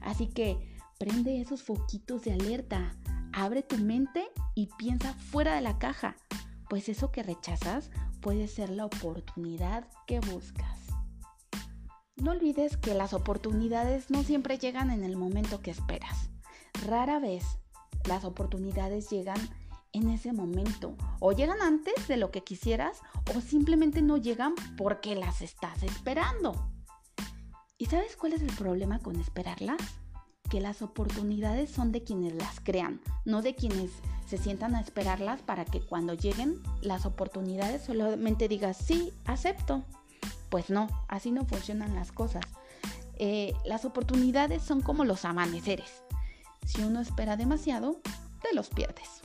Así 0.00 0.26
que 0.28 0.58
prende 0.98 1.40
esos 1.40 1.62
foquitos 1.62 2.22
de 2.22 2.32
alerta, 2.32 2.96
abre 3.32 3.62
tu 3.62 3.76
mente 3.78 4.26
y 4.54 4.68
piensa 4.78 5.14
fuera 5.14 5.54
de 5.54 5.60
la 5.60 5.78
caja, 5.78 6.16
pues 6.68 6.88
eso 6.88 7.10
que 7.12 7.22
rechazas 7.22 7.90
puede 8.20 8.48
ser 8.48 8.70
la 8.70 8.86
oportunidad 8.86 9.86
que 10.06 10.20
buscas. 10.20 10.78
No 12.16 12.32
olvides 12.32 12.76
que 12.76 12.94
las 12.94 13.12
oportunidades 13.12 14.10
no 14.10 14.24
siempre 14.24 14.58
llegan 14.58 14.90
en 14.90 15.04
el 15.04 15.16
momento 15.16 15.60
que 15.60 15.70
esperas. 15.70 16.30
Rara 16.84 17.20
vez 17.20 17.44
las 18.08 18.24
oportunidades 18.24 19.08
llegan 19.10 19.38
en 19.92 20.10
ese 20.10 20.32
momento 20.32 20.96
o 21.20 21.32
llegan 21.32 21.60
antes 21.62 22.08
de 22.08 22.16
lo 22.16 22.30
que 22.30 22.42
quisieras 22.42 23.00
o 23.34 23.40
simplemente 23.40 24.02
no 24.02 24.16
llegan 24.16 24.54
porque 24.76 25.14
las 25.14 25.40
estás 25.42 25.82
esperando. 25.82 26.54
¿Y 27.78 27.86
sabes 27.86 28.16
cuál 28.16 28.32
es 28.32 28.42
el 28.42 28.52
problema 28.54 28.98
con 28.98 29.16
esperarlas? 29.20 29.78
Que 30.50 30.60
las 30.60 30.82
oportunidades 30.82 31.70
son 31.70 31.92
de 31.92 32.02
quienes 32.02 32.34
las 32.34 32.60
crean, 32.60 33.00
no 33.24 33.42
de 33.42 33.54
quienes 33.54 33.90
se 34.26 34.36
sientan 34.36 34.74
a 34.74 34.80
esperarlas 34.80 35.40
para 35.42 35.64
que 35.64 35.80
cuando 35.80 36.14
lleguen 36.14 36.60
las 36.80 37.06
oportunidades 37.06 37.82
solamente 37.82 38.48
digas 38.48 38.76
sí, 38.76 39.12
acepto. 39.24 39.84
Pues 40.48 40.70
no, 40.70 40.88
así 41.08 41.30
no 41.30 41.44
funcionan 41.44 41.94
las 41.94 42.10
cosas. 42.12 42.44
Eh, 43.16 43.52
las 43.64 43.84
oportunidades 43.84 44.62
son 44.62 44.80
como 44.80 45.04
los 45.04 45.24
amaneceres. 45.24 46.02
Si 46.68 46.82
uno 46.82 47.00
espera 47.00 47.38
demasiado, 47.38 48.02
te 48.42 48.54
los 48.54 48.68
pierdes. 48.68 49.22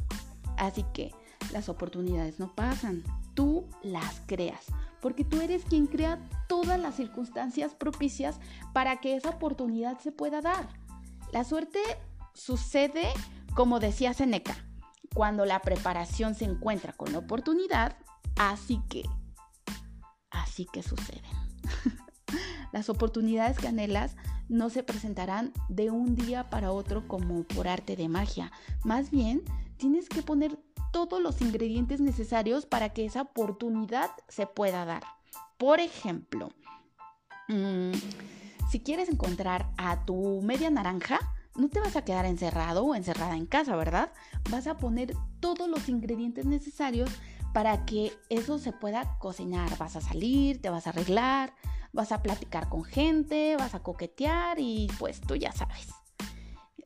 Así 0.55 0.85
que 0.93 1.11
las 1.51 1.67
oportunidades 1.67 2.39
no 2.39 2.55
pasan, 2.55 3.03
tú 3.33 3.67
las 3.83 4.21
creas, 4.27 4.67
porque 5.01 5.25
tú 5.25 5.41
eres 5.41 5.65
quien 5.65 5.87
crea 5.87 6.19
todas 6.47 6.79
las 6.79 6.95
circunstancias 6.95 7.75
propicias 7.75 8.39
para 8.71 9.01
que 9.01 9.17
esa 9.17 9.31
oportunidad 9.31 9.99
se 9.99 10.13
pueda 10.13 10.39
dar. 10.39 10.69
La 11.33 11.43
suerte 11.43 11.79
sucede, 12.33 13.09
como 13.55 13.81
decía 13.81 14.13
Seneca, 14.13 14.55
cuando 15.13 15.45
la 15.45 15.61
preparación 15.61 16.35
se 16.35 16.45
encuentra 16.45 16.93
con 16.93 17.11
la 17.11 17.19
oportunidad, 17.19 17.97
así 18.37 18.81
que 18.89 19.03
así 20.31 20.65
que 20.71 20.81
suceden. 20.81 21.23
Las 22.71 22.87
oportunidades 22.87 23.57
que 23.57 23.67
anhelas 23.67 24.15
no 24.49 24.69
se 24.69 24.83
presentarán 24.83 25.51
de 25.69 25.91
un 25.91 26.15
día 26.15 26.49
para 26.49 26.71
otro 26.71 27.07
como 27.07 27.43
por 27.43 27.67
arte 27.67 27.95
de 27.95 28.09
magia. 28.09 28.51
Más 28.83 29.11
bien, 29.11 29.43
tienes 29.77 30.09
que 30.09 30.21
poner 30.21 30.57
todos 30.91 31.21
los 31.21 31.41
ingredientes 31.41 31.99
necesarios 31.99 32.65
para 32.65 32.89
que 32.89 33.05
esa 33.05 33.23
oportunidad 33.23 34.11
se 34.27 34.45
pueda 34.45 34.85
dar. 34.85 35.03
Por 35.57 35.79
ejemplo, 35.79 36.51
mm, 37.47 37.91
si 38.69 38.79
quieres 38.79 39.09
encontrar 39.09 39.69
a 39.77 40.05
tu 40.05 40.41
media 40.41 40.69
naranja, 40.69 41.19
no 41.55 41.69
te 41.69 41.79
vas 41.79 41.95
a 41.95 42.03
quedar 42.03 42.25
encerrado 42.25 42.83
o 42.83 42.95
encerrada 42.95 43.35
en 43.35 43.45
casa, 43.45 43.75
¿verdad? 43.75 44.11
Vas 44.49 44.67
a 44.67 44.77
poner 44.77 45.15
todos 45.39 45.69
los 45.69 45.89
ingredientes 45.89 46.45
necesarios 46.45 47.09
para 47.53 47.85
que 47.85 48.11
eso 48.29 48.57
se 48.57 48.71
pueda 48.71 49.17
cocinar. 49.19 49.77
Vas 49.77 49.95
a 49.95 50.01
salir, 50.01 50.61
te 50.61 50.69
vas 50.69 50.87
a 50.87 50.89
arreglar, 50.89 51.53
vas 51.93 52.11
a 52.11 52.21
platicar 52.21 52.69
con 52.69 52.83
gente, 52.83 53.55
vas 53.57 53.75
a 53.75 53.81
coquetear 53.81 54.59
y 54.59 54.87
pues 54.99 55.21
tú 55.21 55.35
ya 55.35 55.51
sabes. 55.51 55.87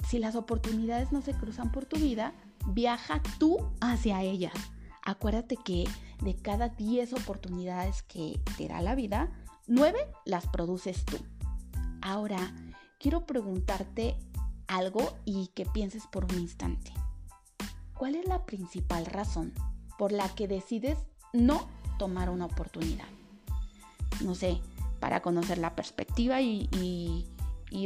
Si 0.07 0.19
las 0.19 0.35
oportunidades 0.35 1.11
no 1.11 1.21
se 1.21 1.33
cruzan 1.33 1.71
por 1.71 1.85
tu 1.85 1.97
vida, 1.97 2.33
viaja 2.67 3.21
tú 3.39 3.57
hacia 3.81 4.21
ellas. 4.21 4.53
Acuérdate 5.03 5.57
que 5.57 5.85
de 6.21 6.35
cada 6.35 6.69
10 6.69 7.13
oportunidades 7.13 8.03
que 8.03 8.39
te 8.57 8.67
da 8.67 8.81
la 8.81 8.95
vida, 8.95 9.31
9 9.67 9.97
las 10.25 10.47
produces 10.47 11.03
tú. 11.05 11.17
Ahora, 12.01 12.53
quiero 12.99 13.25
preguntarte 13.25 14.17
algo 14.67 15.17
y 15.25 15.47
que 15.55 15.65
pienses 15.65 16.05
por 16.07 16.25
un 16.25 16.39
instante. 16.39 16.93
¿Cuál 17.93 18.15
es 18.15 18.27
la 18.27 18.45
principal 18.45 19.05
razón 19.05 19.53
por 19.97 20.11
la 20.11 20.29
que 20.35 20.47
decides 20.47 20.99
no 21.33 21.67
tomar 21.97 22.29
una 22.29 22.45
oportunidad. 22.45 23.07
No 24.23 24.35
sé, 24.35 24.59
para 24.99 25.21
conocer 25.21 25.57
la 25.57 25.75
perspectiva 25.75 26.41
y, 26.41 27.27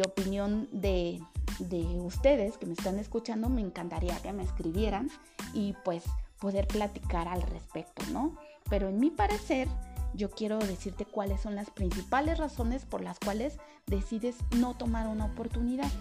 opinión 0.05 0.67
de, 0.71 1.21
de 1.59 1.81
ustedes 1.99 2.57
que 2.57 2.65
me 2.65 2.73
están 2.73 2.99
escuchando, 2.99 3.49
me 3.49 3.61
encantaría 3.61 4.21
que 4.21 4.33
me 4.33 4.43
escribieran 4.43 5.09
y 5.53 5.75
pues 5.83 6.03
poder 6.39 6.67
platicar 6.67 7.27
al 7.27 7.41
respecto, 7.41 8.03
¿no? 8.11 8.37
Pero 8.69 8.89
en 8.89 8.99
mi 8.99 9.11
parecer, 9.11 9.67
yo 10.13 10.29
quiero 10.31 10.59
decirte 10.59 11.05
cuáles 11.05 11.41
son 11.41 11.55
las 11.55 11.69
principales 11.69 12.37
razones 12.37 12.85
por 12.85 13.01
las 13.01 13.19
cuales 13.19 13.57
decides 13.85 14.35
no 14.57 14.75
tomar 14.75 15.07
una 15.07 15.25
oportunidad. 15.25 15.91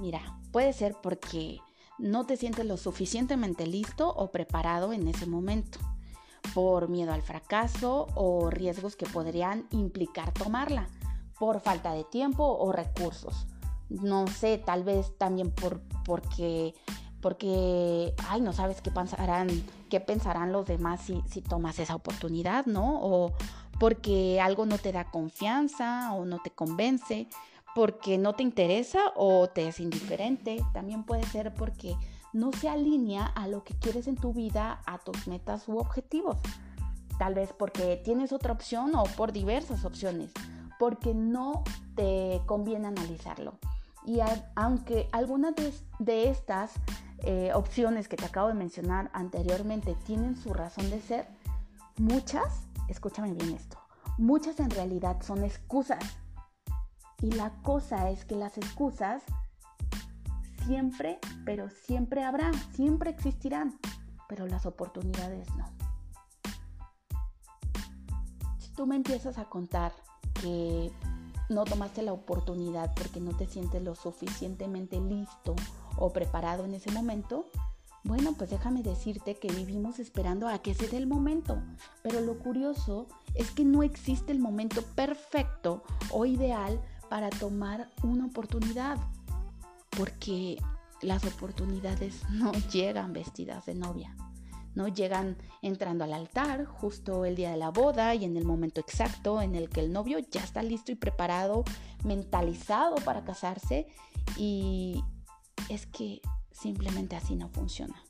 Mira, 0.00 0.38
puede 0.52 0.72
ser 0.72 0.96
porque 1.02 1.58
no 1.98 2.24
te 2.24 2.36
sientes 2.36 2.64
lo 2.64 2.76
suficientemente 2.76 3.66
listo 3.66 4.08
o 4.08 4.30
preparado 4.30 4.92
en 4.92 5.06
ese 5.06 5.26
momento, 5.26 5.78
por 6.54 6.88
miedo 6.88 7.12
al 7.12 7.22
fracaso 7.22 8.06
o 8.14 8.50
riesgos 8.50 8.96
que 8.96 9.06
podrían 9.06 9.66
implicar 9.70 10.32
tomarla, 10.32 10.88
por 11.38 11.60
falta 11.60 11.92
de 11.92 12.04
tiempo 12.04 12.44
o 12.44 12.72
recursos. 12.72 13.46
No 13.88 14.26
sé, 14.26 14.58
tal 14.58 14.84
vez 14.84 15.16
también 15.18 15.50
por, 15.50 15.80
porque, 16.04 16.74
porque, 17.20 18.14
ay, 18.28 18.40
no 18.40 18.52
sabes 18.52 18.80
qué 18.80 18.90
pensarán, 18.90 19.48
qué 19.88 20.00
pensarán 20.00 20.52
los 20.52 20.66
demás 20.66 21.00
si, 21.00 21.22
si 21.26 21.40
tomas 21.40 21.78
esa 21.78 21.94
oportunidad, 21.94 22.66
¿no? 22.66 23.00
O 23.02 23.32
porque 23.78 24.40
algo 24.40 24.66
no 24.66 24.78
te 24.78 24.92
da 24.92 25.10
confianza 25.10 26.12
o 26.12 26.26
no 26.26 26.38
te 26.40 26.50
convence 26.50 27.28
porque 27.74 28.18
no 28.18 28.34
te 28.34 28.42
interesa 28.42 29.12
o 29.16 29.48
te 29.48 29.68
es 29.68 29.80
indiferente. 29.80 30.62
También 30.72 31.04
puede 31.04 31.24
ser 31.24 31.54
porque 31.54 31.96
no 32.32 32.52
se 32.52 32.68
alinea 32.68 33.26
a 33.26 33.48
lo 33.48 33.64
que 33.64 33.74
quieres 33.74 34.06
en 34.06 34.16
tu 34.16 34.32
vida, 34.32 34.80
a 34.86 34.98
tus 34.98 35.26
metas 35.26 35.68
u 35.68 35.78
objetivos. 35.78 36.38
Tal 37.18 37.34
vez 37.34 37.52
porque 37.52 38.00
tienes 38.04 38.32
otra 38.32 38.52
opción 38.52 38.94
o 38.94 39.04
por 39.04 39.32
diversas 39.32 39.84
opciones, 39.84 40.30
porque 40.78 41.14
no 41.14 41.64
te 41.94 42.40
conviene 42.46 42.88
analizarlo. 42.88 43.58
Y 44.06 44.20
aunque 44.54 45.08
algunas 45.12 45.54
de, 45.98 46.30
estas 46.30 46.72
eh, 47.18 47.52
opciones 47.54 48.08
que 48.08 48.16
te 48.16 48.24
acabo 48.24 48.48
de 48.48 48.54
mencionar 48.54 49.10
anteriormente 49.12 49.94
tienen 50.06 50.36
su 50.36 50.54
razón 50.54 50.88
de 50.88 51.00
ser, 51.02 51.28
muchas, 51.98 52.62
escúchame 52.88 53.34
bien 53.34 53.54
esto, 53.54 53.78
muchas 54.16 54.58
en 54.58 54.70
realidad 54.70 55.20
son 55.20 55.44
excusas 55.44 56.02
y 57.20 57.32
la 57.32 57.50
cosa 57.62 58.08
es 58.08 58.24
que 58.24 58.36
las 58.36 58.56
excusas 58.56 59.22
siempre, 60.66 61.18
pero 61.44 61.68
siempre 61.70 62.24
habrá, 62.24 62.52
siempre 62.74 63.10
existirán, 63.10 63.78
pero 64.28 64.46
las 64.46 64.66
oportunidades 64.66 65.48
no. 65.56 65.66
Si 68.58 68.70
tú 68.72 68.86
me 68.86 68.96
empiezas 68.96 69.38
a 69.38 69.44
contar 69.46 69.92
que 70.40 70.90
no 71.48 71.64
tomaste 71.64 72.02
la 72.02 72.12
oportunidad 72.12 72.94
porque 72.94 73.20
no 73.20 73.36
te 73.36 73.46
sientes 73.46 73.82
lo 73.82 73.94
suficientemente 73.94 75.00
listo 75.00 75.56
o 75.96 76.12
preparado 76.12 76.64
en 76.64 76.74
ese 76.74 76.90
momento, 76.92 77.46
Bueno, 78.02 78.32
pues 78.32 78.48
déjame 78.48 78.82
decirte 78.82 79.34
que 79.34 79.52
vivimos 79.52 79.98
esperando 79.98 80.48
a 80.48 80.58
que 80.60 80.72
se 80.72 80.88
dé 80.88 80.96
el 80.96 81.06
momento, 81.06 81.58
pero 82.02 82.20
lo 82.20 82.38
curioso 82.38 83.06
es 83.34 83.50
que 83.50 83.64
no 83.64 83.82
existe 83.82 84.32
el 84.32 84.38
momento 84.38 84.82
perfecto 84.94 85.82
o 86.10 86.24
ideal 86.24 86.80
para 87.10 87.28
tomar 87.28 87.90
una 88.02 88.24
oportunidad, 88.24 88.96
porque 89.96 90.56
las 91.02 91.24
oportunidades 91.24 92.22
no 92.30 92.52
llegan 92.72 93.12
vestidas 93.12 93.66
de 93.66 93.74
novia, 93.74 94.16
no 94.74 94.88
llegan 94.88 95.36
entrando 95.62 96.04
al 96.04 96.12
altar 96.12 96.64
justo 96.64 97.24
el 97.24 97.36
día 97.36 97.50
de 97.50 97.56
la 97.56 97.70
boda 97.70 98.14
y 98.14 98.24
en 98.24 98.36
el 98.36 98.44
momento 98.44 98.80
exacto 98.80 99.42
en 99.42 99.54
el 99.54 99.68
que 99.68 99.80
el 99.80 99.92
novio 99.92 100.18
ya 100.18 100.42
está 100.42 100.62
listo 100.62 100.92
y 100.92 100.94
preparado, 100.94 101.64
mentalizado 102.04 102.96
para 102.96 103.24
casarse 103.24 103.88
y 104.36 105.02
es 105.68 105.86
que 105.86 106.20
simplemente 106.52 107.16
así 107.16 107.36
no 107.36 107.48
funciona. 107.48 108.02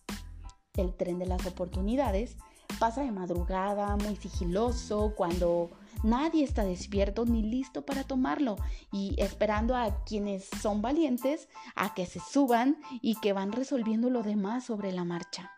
El 0.74 0.94
tren 0.94 1.18
de 1.18 1.26
las 1.26 1.46
oportunidades 1.46 2.36
pasa 2.78 3.02
de 3.02 3.10
madrugada, 3.10 3.96
muy 3.96 4.16
sigiloso, 4.16 5.14
cuando 5.16 5.70
nadie 6.02 6.44
está 6.44 6.64
despierto 6.64 7.24
ni 7.24 7.42
listo 7.42 7.84
para 7.84 8.04
tomarlo 8.04 8.56
y 8.92 9.14
esperando 9.18 9.76
a 9.76 10.04
quienes 10.04 10.48
son 10.60 10.82
valientes 10.82 11.48
a 11.74 11.94
que 11.94 12.06
se 12.06 12.20
suban 12.20 12.78
y 13.00 13.16
que 13.16 13.32
van 13.32 13.52
resolviendo 13.52 14.10
lo 14.10 14.22
demás 14.22 14.64
sobre 14.64 14.92
la 14.92 15.04
marcha. 15.04 15.50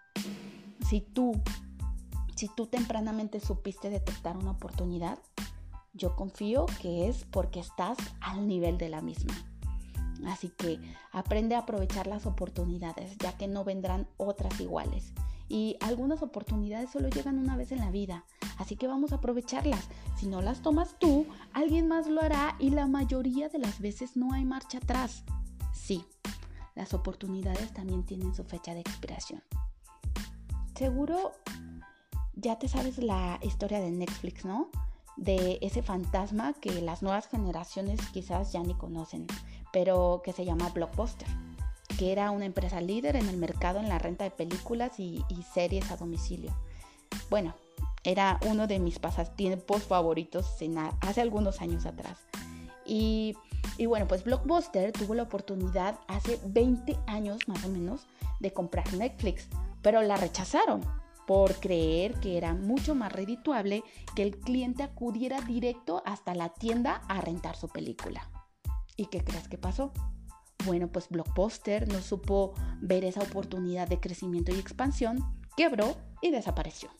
Si 0.89 1.01
tú, 1.01 1.41
si 2.37 2.49
tú 2.49 2.67
tempranamente 2.67 3.41
supiste 3.41 3.91
detectar 3.91 4.37
una 4.37 4.53
oportunidad, 4.53 5.19
yo 5.95 6.17
confío 6.17 6.67
que 6.81 7.09
es 7.09 7.25
porque 7.31 7.61
estás 7.61 7.99
al 8.21 8.47
nivel 8.47 8.79
de 8.79 8.89
la 8.89 9.01
misma. 9.01 9.35
Así 10.27 10.51
que 10.51 10.79
aprende 11.11 11.55
a 11.55 11.61
aprovechar 11.61 12.07
las 12.07 12.27
oportunidades, 12.27 13.17
ya 13.19 13.37
que 13.37 13.49
no 13.49 13.65
vendrán 13.65 14.07
otras 14.17 14.61
iguales. 14.61 15.13
Y 15.53 15.77
algunas 15.81 16.23
oportunidades 16.23 16.89
solo 16.89 17.11
llegan 17.11 17.39
una 17.39 17.59
vez 17.59 17.73
en 17.73 17.81
la 17.81 17.91
vida, 17.91 18.25
así 18.57 18.75
que 18.75 18.87
vamos 18.87 19.13
a 19.13 19.17
aprovecharlas. 19.17 19.87
Si 20.17 20.27
no 20.27 20.41
las 20.41 20.63
tomas 20.63 20.99
tú, 20.99 21.27
alguien 21.53 21.89
más 21.89 22.07
lo 22.07 22.23
hará 22.23 22.57
y 22.59 22.71
la 22.71 22.87
mayoría 22.87 23.51
de 23.51 23.59
las 23.59 23.79
veces 23.79 24.17
no 24.17 24.33
hay 24.33 24.47
marcha 24.47 24.79
atrás. 24.79 25.25
Sí, 25.75 26.07
las 26.75 26.95
oportunidades 26.95 27.75
también 27.75 28.03
tienen 28.03 28.35
su 28.35 28.45
fecha 28.45 28.73
de 28.73 28.81
expiración. 28.81 29.43
Seguro 30.75 31.33
ya 32.33 32.59
te 32.59 32.67
sabes 32.67 32.97
la 32.97 33.39
historia 33.43 33.79
de 33.79 33.91
Netflix, 33.91 34.47
¿no? 34.47 34.71
De 35.19 35.59
ese 35.61 35.83
fantasma 35.83 36.55
que 36.55 36.81
las 36.81 37.03
nuevas 37.03 37.29
generaciones 37.29 38.01
quizás 38.09 38.53
ya 38.55 38.63
ni 38.63 38.73
conocen 38.73 39.27
pero 39.73 40.21
que 40.23 40.33
se 40.33 40.45
llama 40.45 40.69
Blockbuster, 40.69 41.27
que 41.99 42.13
era 42.13 42.31
una 42.31 42.45
empresa 42.45 42.81
líder 42.81 43.17
en 43.17 43.29
el 43.29 43.37
mercado 43.37 43.81
en 43.81 43.89
la 43.89 43.99
renta 43.99 44.25
de 44.25 44.31
películas 44.31 44.99
y, 44.99 45.25
series 45.53 45.91
a 45.91 45.97
domicilio. 45.97 46.53
Bueno, 47.31 47.55
era 48.05 48.39
uno 48.47 48.67
de 48.67 48.79
mis 48.79 48.99
pasatiempos 48.99 49.85
favoritos 49.85 50.47
hace 51.01 51.21
algunos 51.21 51.61
años 51.61 51.87
atrás. 51.87 52.19
Y, 52.85 53.37
y, 53.79 53.87
bueno, 53.87 54.09
pues 54.09 54.25
Blockbuster 54.25 54.93
tuvo 54.93 55.15
la 55.15 55.25
oportunidad 55.25 55.99
hace 56.09 56.41
20 56.47 56.99
años 57.07 57.47
más 57.47 57.65
o 57.65 57.69
menos 57.69 58.07
de 58.41 58.53
comprar 58.53 58.93
Netflix, 58.95 59.49
pero 59.83 60.03
la 60.03 60.17
rechazaron 60.17 60.83
por 61.27 61.55
creer 61.61 62.15
que 62.15 62.37
era 62.37 62.55
mucho 62.55 62.95
más 62.95 63.13
redituable 63.13 63.85
que 64.15 64.23
el 64.23 64.39
cliente 64.39 64.83
acudiera 64.83 65.41
directo 65.41 66.03
hasta 66.05 66.35
la 66.35 66.49
tienda 66.49 67.03
a 67.09 67.21
rentar 67.21 67.57
su 67.57 67.69
película. 67.69 68.29
¿Y 68.97 69.07
qué 69.07 69.23
crees 69.23 69.49
que 69.49 69.59
pasó? 69.59 69.93
Bueno, 70.65 70.89
pues 70.89 71.09
Blockbuster 71.09 71.89
no 71.89 72.01
supo 72.01 72.55
ver 72.81 73.05
esa 73.05 73.21
oportunidad 73.21 73.89
de 73.89 74.01
crecimiento 74.01 74.55
y 74.55 74.59
expansión, 74.59 75.19
quebró 75.57 75.97
y 76.21 76.31
desapareció. 76.31 76.91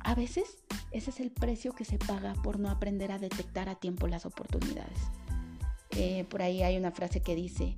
A 0.00 0.14
veces 0.14 0.58
ese 0.90 1.10
es 1.10 1.20
el 1.20 1.30
precio 1.30 1.72
que 1.72 1.84
se 1.84 1.98
paga 1.98 2.34
por 2.42 2.58
no 2.58 2.70
aprender 2.70 3.12
a 3.12 3.18
detectar 3.18 3.68
a 3.68 3.76
tiempo 3.76 4.08
las 4.08 4.26
oportunidades. 4.26 4.98
Eh, 5.90 6.24
por 6.24 6.42
ahí 6.42 6.62
hay 6.62 6.76
una 6.76 6.90
frase 6.90 7.22
que 7.22 7.34
dice, 7.34 7.76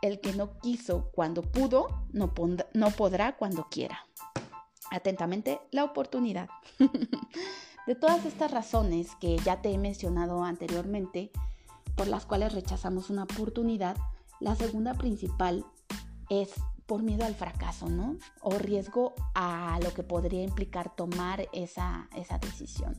el 0.00 0.20
que 0.20 0.32
no 0.32 0.58
quiso 0.58 1.10
cuando 1.12 1.42
pudo, 1.42 2.06
no, 2.12 2.32
no 2.74 2.90
podrá 2.90 3.36
cuando 3.36 3.68
quiera. 3.68 4.06
Atentamente, 4.90 5.60
la 5.70 5.84
oportunidad. 5.84 6.48
de 7.86 7.94
todas 7.94 8.24
estas 8.26 8.50
razones 8.50 9.16
que 9.20 9.38
ya 9.38 9.60
te 9.60 9.70
he 9.70 9.78
mencionado 9.78 10.44
anteriormente, 10.44 11.30
por 11.96 12.06
las 12.06 12.26
cuales 12.26 12.52
rechazamos 12.52 13.10
una 13.10 13.24
oportunidad, 13.24 13.96
la 14.42 14.56
segunda 14.56 14.94
principal 14.94 15.64
es 16.28 16.50
por 16.86 17.02
miedo 17.02 17.24
al 17.24 17.34
fracaso, 17.34 17.88
¿no? 17.88 18.16
O 18.40 18.58
riesgo 18.58 19.14
a 19.34 19.78
lo 19.82 19.94
que 19.94 20.02
podría 20.02 20.42
implicar 20.42 20.94
tomar 20.96 21.48
esa, 21.52 22.08
esa 22.16 22.38
decisión. 22.38 22.96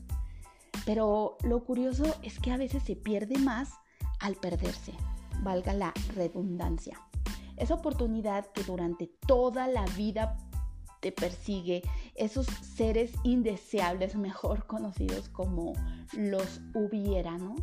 Pero 0.85 1.37
lo 1.43 1.63
curioso 1.65 2.15
es 2.21 2.39
que 2.39 2.51
a 2.51 2.57
veces 2.57 2.83
se 2.83 2.95
pierde 2.95 3.37
más 3.37 3.71
al 4.19 4.35
perderse, 4.35 4.93
valga 5.41 5.73
la 5.73 5.93
redundancia. 6.15 6.99
Esa 7.57 7.75
oportunidad 7.75 8.45
que 8.53 8.63
durante 8.63 9.07
toda 9.27 9.67
la 9.67 9.85
vida 9.97 10.37
te 11.01 11.11
persigue, 11.11 11.83
esos 12.15 12.45
seres 12.45 13.11
indeseables, 13.23 14.15
mejor 14.15 14.65
conocidos 14.67 15.27
como 15.27 15.73
los 16.13 16.61
hubiera, 16.73 17.37
¿no? 17.37 17.55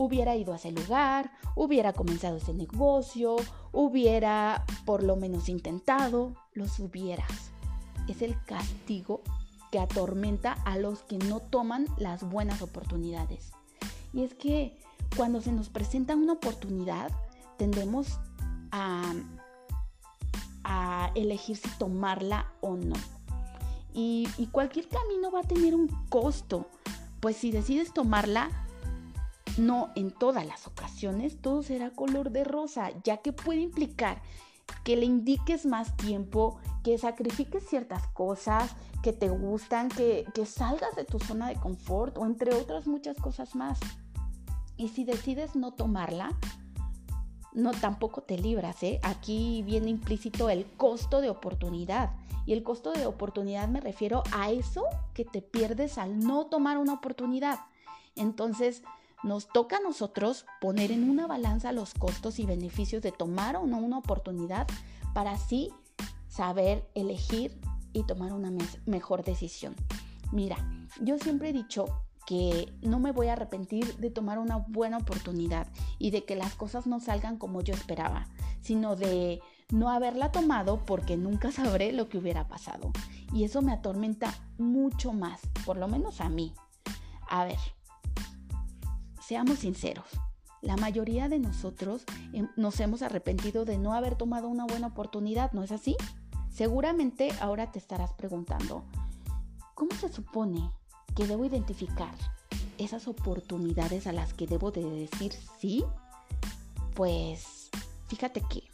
Hubiera 0.00 0.34
ido 0.34 0.54
a 0.54 0.56
ese 0.56 0.72
lugar, 0.72 1.30
hubiera 1.54 1.92
comenzado 1.92 2.38
ese 2.38 2.54
negocio, 2.54 3.36
hubiera 3.70 4.64
por 4.86 5.02
lo 5.02 5.14
menos 5.14 5.50
intentado, 5.50 6.32
los 6.54 6.78
hubieras. 6.78 7.52
Es 8.08 8.22
el 8.22 8.42
castigo 8.44 9.20
que 9.70 9.78
atormenta 9.78 10.54
a 10.64 10.78
los 10.78 11.02
que 11.02 11.18
no 11.18 11.40
toman 11.40 11.84
las 11.98 12.26
buenas 12.26 12.62
oportunidades. 12.62 13.52
Y 14.14 14.22
es 14.22 14.32
que 14.32 14.78
cuando 15.18 15.42
se 15.42 15.52
nos 15.52 15.68
presenta 15.68 16.16
una 16.16 16.32
oportunidad, 16.32 17.12
tendemos 17.58 18.18
a, 18.72 19.12
a 20.64 21.10
elegir 21.14 21.58
si 21.58 21.68
tomarla 21.76 22.50
o 22.62 22.74
no. 22.74 22.96
Y, 23.92 24.26
y 24.38 24.46
cualquier 24.46 24.88
camino 24.88 25.30
va 25.30 25.40
a 25.40 25.46
tener 25.46 25.74
un 25.74 25.88
costo, 26.08 26.70
pues 27.20 27.36
si 27.36 27.50
decides 27.50 27.92
tomarla, 27.92 28.48
no 29.60 29.90
en 29.94 30.10
todas 30.10 30.46
las 30.46 30.66
ocasiones 30.66 31.40
todo 31.40 31.62
será 31.62 31.90
color 31.90 32.30
de 32.30 32.44
rosa, 32.44 32.90
ya 33.04 33.18
que 33.18 33.32
puede 33.32 33.60
implicar 33.60 34.22
que 34.84 34.96
le 34.96 35.04
indiques 35.04 35.66
más 35.66 35.96
tiempo, 35.96 36.58
que 36.82 36.96
sacrifiques 36.98 37.66
ciertas 37.68 38.06
cosas 38.08 38.74
que 39.02 39.12
te 39.12 39.28
gustan, 39.28 39.88
que, 39.88 40.26
salgas 40.44 40.94
de 40.96 41.04
tu 41.04 41.18
zona 41.18 41.48
de 41.48 41.56
confort 41.56 42.16
o 42.18 42.26
entre 42.26 42.54
otras 42.54 42.86
muchas 42.86 43.16
cosas 43.16 43.54
más. 43.54 43.78
Y 44.76 44.88
si 44.88 45.04
decides 45.04 45.56
no 45.56 45.72
tomarla, 45.72 46.30
no 47.52 47.72
tampoco 47.72 48.22
te 48.22 48.38
libras, 48.38 48.82
¿eh? 48.82 49.00
Aquí 49.02 49.62
viene 49.62 49.90
implícito 49.90 50.48
el 50.48 50.64
costo 50.76 51.20
de 51.20 51.30
oportunidad. 51.30 52.12
Y 52.46 52.52
el 52.52 52.62
costo 52.62 52.92
de 52.92 53.06
oportunidad 53.06 53.68
me 53.68 53.80
refiero 53.80 54.22
a 54.32 54.50
eso 54.50 54.84
que 55.12 55.24
te 55.24 55.42
pierdes 55.42 55.98
al 55.98 56.18
no 56.18 56.46
tomar 56.46 56.78
una 56.78 56.94
oportunidad. 56.94 57.58
Entonces, 58.16 58.82
nos 59.22 59.48
toca 59.48 59.76
a 59.76 59.80
nosotros 59.80 60.46
poner 60.60 60.92
en 60.92 61.08
una 61.08 61.26
balanza 61.26 61.72
los 61.72 61.94
costos 61.94 62.38
y 62.38 62.46
beneficios 62.46 63.02
de 63.02 63.12
tomar 63.12 63.56
o 63.56 63.66
no 63.66 63.78
una 63.78 63.98
oportunidad 63.98 64.66
para 65.14 65.32
así 65.32 65.70
saber 66.28 66.88
elegir 66.94 67.60
y 67.92 68.04
tomar 68.04 68.32
una 68.32 68.52
mejor 68.86 69.24
decisión. 69.24 69.74
Mira, 70.32 70.56
yo 71.00 71.18
siempre 71.18 71.50
he 71.50 71.52
dicho 71.52 71.86
que 72.26 72.72
no 72.82 73.00
me 73.00 73.10
voy 73.10 73.26
a 73.26 73.32
arrepentir 73.32 73.96
de 73.96 74.10
tomar 74.10 74.38
una 74.38 74.56
buena 74.56 74.98
oportunidad 74.98 75.66
y 75.98 76.12
de 76.12 76.24
que 76.24 76.36
las 76.36 76.54
cosas 76.54 76.86
no 76.86 77.00
salgan 77.00 77.36
como 77.36 77.60
yo 77.60 77.74
esperaba, 77.74 78.28
sino 78.60 78.94
de 78.94 79.40
no 79.72 79.90
haberla 79.90 80.30
tomado 80.30 80.84
porque 80.84 81.16
nunca 81.16 81.50
sabré 81.52 81.92
lo 81.92 82.08
que 82.08 82.18
hubiera 82.18 82.46
pasado. 82.46 82.92
Y 83.32 83.44
eso 83.44 83.62
me 83.62 83.72
atormenta 83.72 84.32
mucho 84.58 85.12
más, 85.12 85.40
por 85.64 85.76
lo 85.76 85.88
menos 85.88 86.20
a 86.20 86.28
mí. 86.28 86.54
A 87.28 87.44
ver, 87.44 87.58
Seamos 89.30 89.60
sinceros, 89.60 90.06
la 90.60 90.76
mayoría 90.76 91.28
de 91.28 91.38
nosotros 91.38 92.02
em, 92.32 92.48
nos 92.56 92.80
hemos 92.80 93.00
arrepentido 93.00 93.64
de 93.64 93.78
no 93.78 93.94
haber 93.94 94.16
tomado 94.16 94.48
una 94.48 94.64
buena 94.64 94.88
oportunidad, 94.88 95.52
¿no 95.52 95.62
es 95.62 95.70
así? 95.70 95.96
Seguramente 96.52 97.30
ahora 97.40 97.70
te 97.70 97.78
estarás 97.78 98.12
preguntando, 98.12 98.82
¿cómo 99.76 99.92
se 99.92 100.08
supone 100.08 100.68
que 101.14 101.28
debo 101.28 101.44
identificar 101.44 102.12
esas 102.76 103.06
oportunidades 103.06 104.08
a 104.08 104.12
las 104.12 104.34
que 104.34 104.48
debo 104.48 104.72
de 104.72 104.82
decir 104.82 105.32
sí? 105.60 105.84
Pues 106.96 107.70
fíjate 108.08 108.42
que 108.50 108.64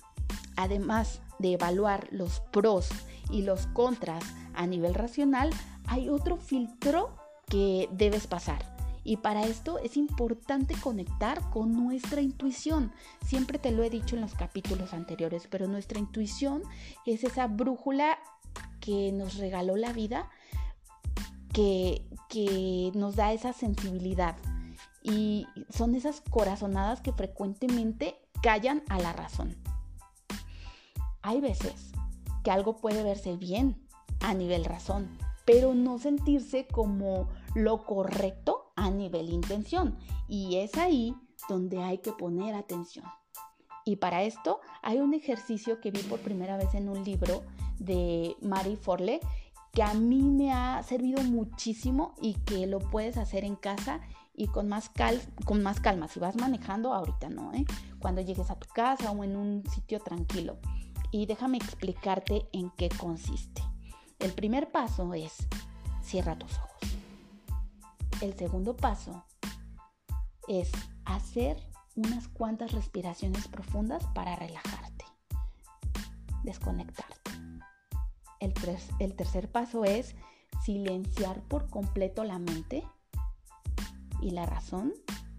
además 0.57 1.21
de 1.39 1.53
evaluar 1.53 2.09
los 2.13 2.41
pros 2.51 2.89
y 3.29 3.43
los 3.43 3.67
contras 3.75 4.25
a 4.55 4.67
nivel 4.67 4.95
racional, 4.95 5.51
hay 5.87 6.09
otro 6.09 6.39
filtro 6.39 7.15
que 7.47 7.91
debes 7.93 8.27
pasar 8.27 8.76
Y 9.07 9.19
para 9.19 9.47
esto 9.47 9.79
es 9.79 9.97
importante 9.97 10.75
conectar 10.75 11.49
con 11.51 11.73
nuestra 11.73 12.21
intuición. 12.21 12.91
Siempre 13.25 13.57
te 13.57 13.71
lo 13.71 13.85
he 13.85 13.89
dicho 13.89 14.17
en 14.17 14.21
los 14.21 14.35
capítulos 14.35 14.93
anteriores, 14.93 15.47
pero 15.49 15.69
nuestra 15.69 16.01
intuición 16.01 16.65
es 17.05 17.23
esa 17.23 17.47
brújula 17.47 18.19
que 18.81 19.13
nos 19.13 19.37
regaló 19.37 19.77
la 19.77 19.93
vida, 19.93 20.29
que, 21.53 22.05
que 22.29 22.91
nos 22.97 23.15
da 23.15 23.33
esa 23.33 23.53
sensibilidad. 23.53 24.37
Y 25.05 25.47
son 25.71 25.95
esas 25.95 26.21
corazonadas 26.21 27.01
que 27.01 27.13
frecuentemente 27.13 28.17
callan 28.43 28.83
a 28.89 28.99
la 28.99 29.13
razón. 29.13 29.55
Hay 31.23 31.41
veces 31.41 31.93
que 32.43 32.51
algo 32.51 32.79
puede 32.79 33.05
verse 33.05 33.37
bien 33.37 33.81
a 34.19 34.35
nivel 34.35 34.65
razón, 34.65 35.17
pero 35.45 35.75
no 35.75 36.01
sentirse 36.01 36.67
como 36.67 37.29
lo 37.55 37.85
correcto 37.85 38.66
a 38.87 38.91
nivel 38.91 39.31
intención. 39.31 39.97
Y 40.29 40.57
es 40.57 40.77
ahí 40.77 41.15
donde 41.49 41.83
hay 41.83 41.99
que 41.99 42.13
poner 42.13 42.55
atención. 42.55 43.05
Y 43.85 43.97
para 43.97 44.23
esto 44.23 44.61
hay 44.83 44.99
un 44.99 45.15
ejercicio 45.15 45.81
que 45.81 45.91
vi 45.91 46.01
por 46.01 46.21
primera 46.21 46.57
vez 46.57 46.75
en 46.75 46.89
un 46.89 47.05
libro 47.05 47.45
de 47.79 48.37
Mary 48.41 48.77
Forley 48.77 49.21
que 49.73 49.83
a 49.83 49.93
mí 49.93 50.23
me 50.23 50.53
ha 50.53 50.83
servido 50.83 51.23
muchísimo 51.23 52.15
y 52.23 52.33
que 52.33 52.67
lo 52.67 52.79
puedes 52.79 53.19
hacer 53.19 53.45
en 53.45 53.57
casa 53.57 54.01
y 54.35 54.47
con 54.49 54.69
más, 54.69 54.89
cal 54.89 55.21
con 55.45 55.63
más 55.63 55.81
calma. 55.81 56.09
Si 56.09 56.19
vas 56.19 56.37
manejando, 56.37 56.95
ahorita 56.95 57.29
no, 57.29 57.53
¿eh? 57.53 57.67
cuando 57.99 58.23
llegues 58.23 58.51
a 58.51 58.59
tu 58.59 58.67
casa 58.69 59.11
o 59.11 59.23
en 59.23 59.37
un 59.37 59.63
sitio 59.69 60.01
tranquilo 60.01 60.59
y 61.11 61.27
déjame 61.27 61.59
explicarte 61.59 62.49
en 62.53 62.71
qué 62.71 62.89
consiste. 62.89 63.63
El 64.19 64.33
primer 64.33 64.73
paso 64.73 65.13
es 65.13 65.47
cierra 66.03 66.39
tus 66.39 66.57
ojos. 66.59 66.96
El 68.23 68.35
segundo 68.35 68.77
paso 68.77 69.25
es 70.49 70.71
hacer 71.05 71.63
unas 71.97 72.29
cuantas 72.29 72.73
respiraciones 72.73 73.47
profundas 73.49 74.05
para 74.15 74.37
relajarte, 74.37 75.05
desconectarte. 76.43 77.31
El, 78.41 78.55
el 79.01 79.17
tercer 79.17 79.51
paso 79.51 79.85
es 79.85 80.15
silenciar 80.65 81.41
por 81.43 81.69
completo 81.69 82.25
la 82.25 82.39
mente 82.39 82.85
y 84.23 84.31
la 84.31 84.47
razón 84.47 84.95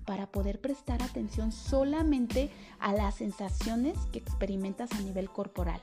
para 0.05 0.27
poder 0.27 0.61
prestar 0.61 1.01
atención 1.01 1.51
solamente 1.51 2.51
a 2.79 2.93
las 2.93 3.15
sensaciones 3.15 3.97
que 4.11 4.19
experimentas 4.19 4.91
a 4.93 5.01
nivel 5.01 5.29
corporal. 5.29 5.81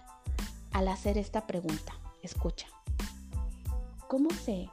Al 0.73 0.89
hacer 0.89 1.19
esta 1.19 1.47
pregunta, 1.47 1.93
escucha. 2.23 2.67
¿Cómo 4.09 4.31
sé? 4.31 4.71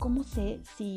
¿Cómo 0.00 0.24
sé 0.24 0.62
si 0.78 0.96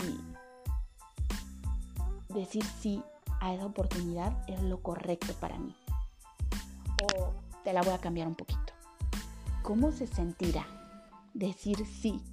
decir 2.29 2.63
sí 2.79 3.03
a 3.41 3.53
esa 3.53 3.65
oportunidad 3.65 4.33
es 4.47 4.63
lo 4.63 4.81
correcto 4.81 5.33
para 5.41 5.59
mí? 5.59 5.75
O 7.03 7.33
te 7.65 7.73
la 7.73 7.81
voy 7.81 7.93
a 7.93 7.97
cambiar 7.97 8.29
un 8.29 8.35
poquito. 8.35 8.71
¿Cómo 9.61 9.91
se 9.91 10.07
sentirá 10.07 10.65
decir 11.33 11.85
sí 11.85 12.23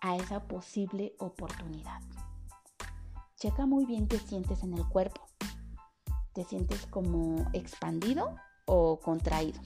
a 0.00 0.16
esa 0.16 0.42
posible 0.48 1.14
oportunidad? 1.20 2.02
Checa 3.36 3.66
muy 3.66 3.86
bien 3.86 4.08
qué 4.08 4.18
sientes 4.18 4.64
en 4.64 4.74
el 4.74 4.88
cuerpo. 4.88 5.20
¿Te 6.32 6.42
sientes 6.42 6.84
como 6.86 7.48
expandido 7.52 8.34
o 8.66 8.98
contraído? 8.98 9.60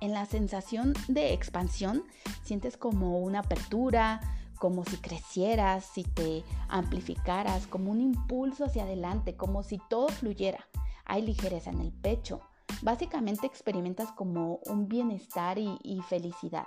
En 0.00 0.14
la 0.14 0.24
sensación 0.24 0.94
de 1.08 1.34
expansión 1.34 2.04
sientes 2.42 2.78
como 2.78 3.18
una 3.18 3.40
apertura, 3.40 4.22
como 4.60 4.84
si 4.84 4.98
crecieras, 4.98 5.86
si 5.86 6.04
te 6.04 6.44
amplificaras, 6.68 7.66
como 7.66 7.90
un 7.90 8.02
impulso 8.02 8.66
hacia 8.66 8.82
adelante, 8.82 9.34
como 9.34 9.62
si 9.62 9.80
todo 9.88 10.08
fluyera. 10.08 10.68
Hay 11.06 11.22
ligereza 11.22 11.70
en 11.70 11.80
el 11.80 11.92
pecho. 11.92 12.42
Básicamente 12.82 13.46
experimentas 13.46 14.12
como 14.12 14.60
un 14.66 14.86
bienestar 14.86 15.58
y, 15.58 15.78
y 15.82 16.02
felicidad. 16.02 16.66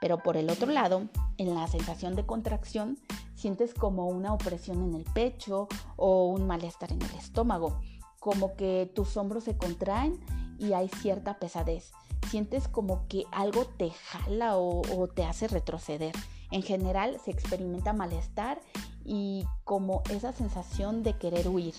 Pero 0.00 0.18
por 0.18 0.36
el 0.36 0.48
otro 0.48 0.70
lado, 0.70 1.08
en 1.38 1.54
la 1.56 1.66
sensación 1.66 2.14
de 2.14 2.24
contracción, 2.24 2.96
sientes 3.34 3.74
como 3.74 4.06
una 4.06 4.32
opresión 4.32 4.84
en 4.84 4.94
el 4.94 5.04
pecho 5.04 5.66
o 5.96 6.28
un 6.28 6.46
malestar 6.46 6.92
en 6.92 7.02
el 7.02 7.14
estómago, 7.16 7.80
como 8.20 8.54
que 8.54 8.92
tus 8.94 9.16
hombros 9.16 9.42
se 9.42 9.56
contraen 9.56 10.20
y 10.56 10.72
hay 10.72 10.88
cierta 10.88 11.40
pesadez. 11.40 11.90
Sientes 12.30 12.68
como 12.68 13.06
que 13.08 13.24
algo 13.32 13.64
te 13.64 13.90
jala 13.90 14.56
o, 14.56 15.08
te 15.08 15.24
hace 15.24 15.48
retroceder. 15.48 16.14
En 16.50 16.62
general 16.62 17.18
se 17.24 17.30
experimenta 17.30 17.92
malestar 17.92 18.60
y 19.04 19.46
como 19.64 20.02
esa 20.10 20.32
sensación 20.32 21.02
de 21.02 21.16
querer 21.16 21.48
huir. 21.48 21.74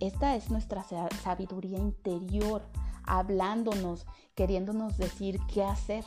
Esta 0.00 0.36
es 0.36 0.50
nuestra 0.50 0.84
sabiduría 1.22 1.78
interior, 1.78 2.62
hablándonos, 3.04 4.06
queriéndonos 4.34 4.96
decir 4.96 5.40
qué 5.52 5.64
hacer. 5.64 6.04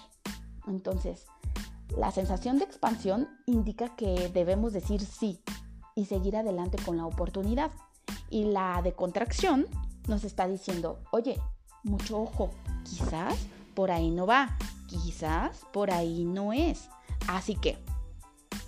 Entonces, 0.67 1.25
la 1.97 2.11
sensación 2.11 2.57
de 2.57 2.65
expansión 2.65 3.29
indica 3.45 3.95
que 3.95 4.29
debemos 4.29 4.73
decir 4.73 5.01
sí 5.01 5.41
y 5.95 6.05
seguir 6.05 6.35
adelante 6.35 6.77
con 6.85 6.97
la 6.97 7.05
oportunidad. 7.05 7.71
Y 8.29 8.45
la 8.45 8.81
de 8.81 8.93
contracción 8.93 9.67
nos 10.07 10.23
está 10.23 10.47
diciendo, 10.47 10.99
oye, 11.11 11.39
mucho 11.85 12.19
ojo, 12.19 12.51
quizás 12.83 13.47
por 13.73 13.91
ahí 13.91 14.09
no 14.09 14.25
va, 14.25 14.57
quizás 14.87 15.65
por 15.71 15.91
ahí 15.91 16.25
no 16.25 16.51
es. 16.51 16.89
Así 17.27 17.55
que, 17.55 17.77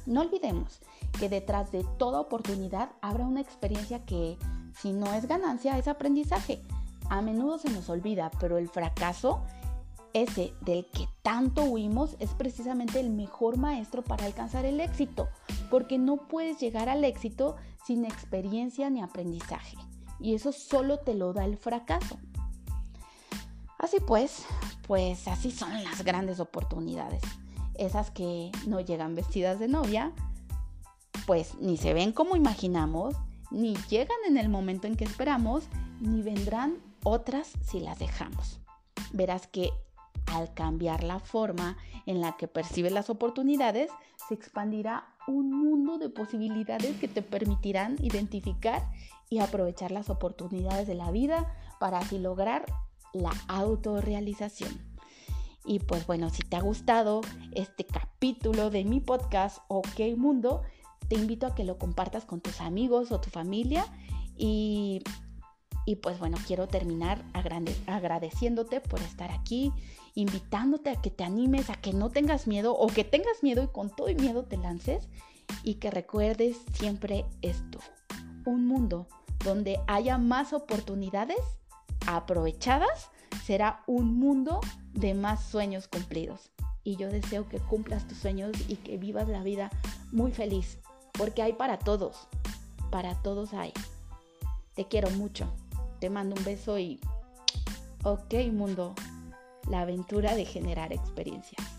no 0.06 0.22
olvidemos 0.22 0.80
que 1.20 1.30
detrás 1.30 1.72
de 1.72 1.84
toda 1.98 2.22
oportunidad 2.22 2.92
habrá 3.02 3.26
una 3.26 3.42
experiencia 3.42 4.06
que, 4.06 4.38
si 4.80 4.94
no 4.94 5.14
es 5.14 5.28
ganancia, 5.28 5.78
es 5.78 5.88
aprendizaje. 5.88 6.62
A 7.10 7.22
menudo 7.22 7.58
se 7.58 7.70
nos 7.70 7.90
olvida, 7.90 8.32
pero 8.40 8.58
el 8.58 8.70
fracaso 8.70 9.42
ese 10.14 10.54
del 10.62 10.86
que 10.88 11.08
tanto 11.22 11.64
huimos 11.64 12.16
es 12.20 12.32
precisamente 12.32 13.00
el 13.00 13.10
mejor 13.10 13.58
maestro 13.58 14.04
para 14.04 14.26
alcanzar 14.26 14.66
el 14.66 14.80
éxito, 14.80 15.28
porque 15.70 15.98
no 15.98 16.28
puedes 16.28 16.60
llegar 16.60 16.90
al 16.90 17.04
éxito 17.04 17.56
sin 17.86 18.06
experiencia 18.06 18.90
ni 18.90 19.02
aprendizaje, 19.02 19.78
y 20.20 20.34
eso 20.34 20.52
solo 20.52 21.00
te 21.00 21.14
lo 21.14 21.34
da 21.34 21.46
el 21.46 21.58
fracaso. 21.58 22.18
Así 23.78 23.98
pues, 24.00 24.46
pues 24.88 25.28
así 25.28 25.52
son 25.52 25.84
las 25.84 26.04
grandes 26.04 26.40
oportunidades, 26.40 27.22
esas 27.76 28.10
que 28.10 28.52
no 28.66 28.80
llegan 28.80 29.14
vestidas 29.14 29.60
de 29.60 29.68
novia, 29.68 30.12
pues 31.28 31.56
ni 31.60 31.78
se 31.78 31.94
ven 31.94 32.12
como 32.12 32.36
imaginamos, 32.36 33.16
ni 33.52 33.76
llegan 33.90 34.18
en 34.28 34.38
el 34.38 34.50
momento 34.50 34.88
en 34.88 34.96
que 34.96 35.04
esperamos, 35.04 35.66
ni 36.00 36.22
vendrán 36.22 36.78
otras 37.04 37.52
si 37.64 37.80
las 37.80 38.00
dejamos. 38.00 38.60
Verás 39.14 39.48
que 39.48 39.72
al 40.34 40.54
cambiar 40.54 41.04
la 41.04 41.20
forma 41.20 41.78
en 42.06 42.20
la 42.20 42.36
que 42.36 42.48
percibes 42.48 42.92
las 42.92 43.10
oportunidades, 43.10 43.90
se 44.28 44.34
expandirá 44.34 45.08
un 45.28 45.52
mundo 45.52 45.98
de 45.98 46.10
posibilidades 46.10 46.98
que 46.98 47.08
te 47.08 47.22
permitirán 47.22 47.96
identificar 48.02 48.90
y 49.30 49.40
aprovechar 49.40 49.92
las 49.92 50.10
oportunidades 50.10 50.88
de 50.88 50.96
la 50.96 51.12
vida 51.12 51.54
para 51.80 52.00
así 52.00 52.18
lograr 52.18 52.66
la 53.22 53.32
autorrealización. 53.48 54.72
Y 55.66 55.80
pues 55.80 56.08
bueno, 56.08 56.30
si 56.30 56.44
te 56.44 56.56
ha 56.56 56.62
gustado 56.62 57.22
este 57.52 57.86
capítulo 57.86 58.70
de 58.70 58.86
mi 58.86 59.00
podcast 59.00 59.60
OK 59.68 60.00
Mundo, 60.16 60.62
te 61.10 61.16
invito 61.16 61.46
a 61.46 61.56
que 61.56 61.66
lo 61.66 61.78
compartas 61.78 62.26
con 62.26 62.42
tus 62.42 62.62
amigos 62.62 63.12
o 63.12 63.20
tu 63.20 63.30
familia 63.30 63.86
y 64.38 65.02
y 65.88 65.96
pues 65.96 66.20
bueno, 66.20 66.38
quiero 66.46 66.68
terminar 66.68 67.24
agradeciéndote 67.88 68.82
por 68.82 69.00
estar 69.00 69.32
aquí, 69.32 69.72
invitándote 70.16 70.90
a 70.90 71.02
que 71.02 71.10
te 71.10 71.24
animes, 71.24 71.70
a 71.70 71.76
que 71.76 71.94
no 71.94 72.10
tengas 72.10 72.46
miedo 72.46 72.76
o 72.78 72.88
que 72.88 73.06
tengas 73.06 73.42
miedo 73.42 73.64
y 73.64 73.68
con 73.70 73.90
todo 73.90 74.10
el 74.10 74.18
miedo 74.18 74.44
te 74.44 74.58
lances 74.58 75.08
y 75.64 75.76
que 75.76 75.90
recuerdes 75.90 76.58
siempre 76.74 77.24
esto. 77.42 77.80
Un 78.46 78.68
mundo 78.68 79.08
donde 79.46 79.80
haya 79.88 80.18
más 80.18 80.52
oportunidades 80.52 81.40
aprovechadas 82.08 83.12
será 83.46 83.84
un 83.86 84.18
mundo 84.18 84.60
de 84.94 85.14
más 85.14 85.44
sueños 85.44 85.88
cumplidos. 85.88 86.50
Y 86.84 86.96
yo 86.96 87.10
deseo 87.10 87.48
que 87.48 87.60
cumplas 87.60 88.08
tus 88.08 88.18
sueños 88.18 88.52
y 88.68 88.78
que 88.78 88.98
vivas 88.98 89.28
la 89.28 89.44
vida 89.44 89.70
muy 90.12 90.32
feliz, 90.32 90.80
porque 91.12 91.42
hay 91.42 91.54
para 91.54 91.78
todos, 91.78 92.28
para 92.90 93.16
todos 93.22 93.54
hay. 93.54 93.74
Te 94.74 94.88
quiero 94.88 95.10
mucho. 95.12 95.48
Te 96.00 96.10
mando 96.10 96.36
un 96.36 96.44
beso 96.46 96.80
y 96.80 97.00
ok 98.04 98.36
mundo, 98.54 98.96
la 99.70 99.82
aventura 99.82 100.36
de 100.36 100.46
generar 100.46 100.94
experiencias. 100.94 101.77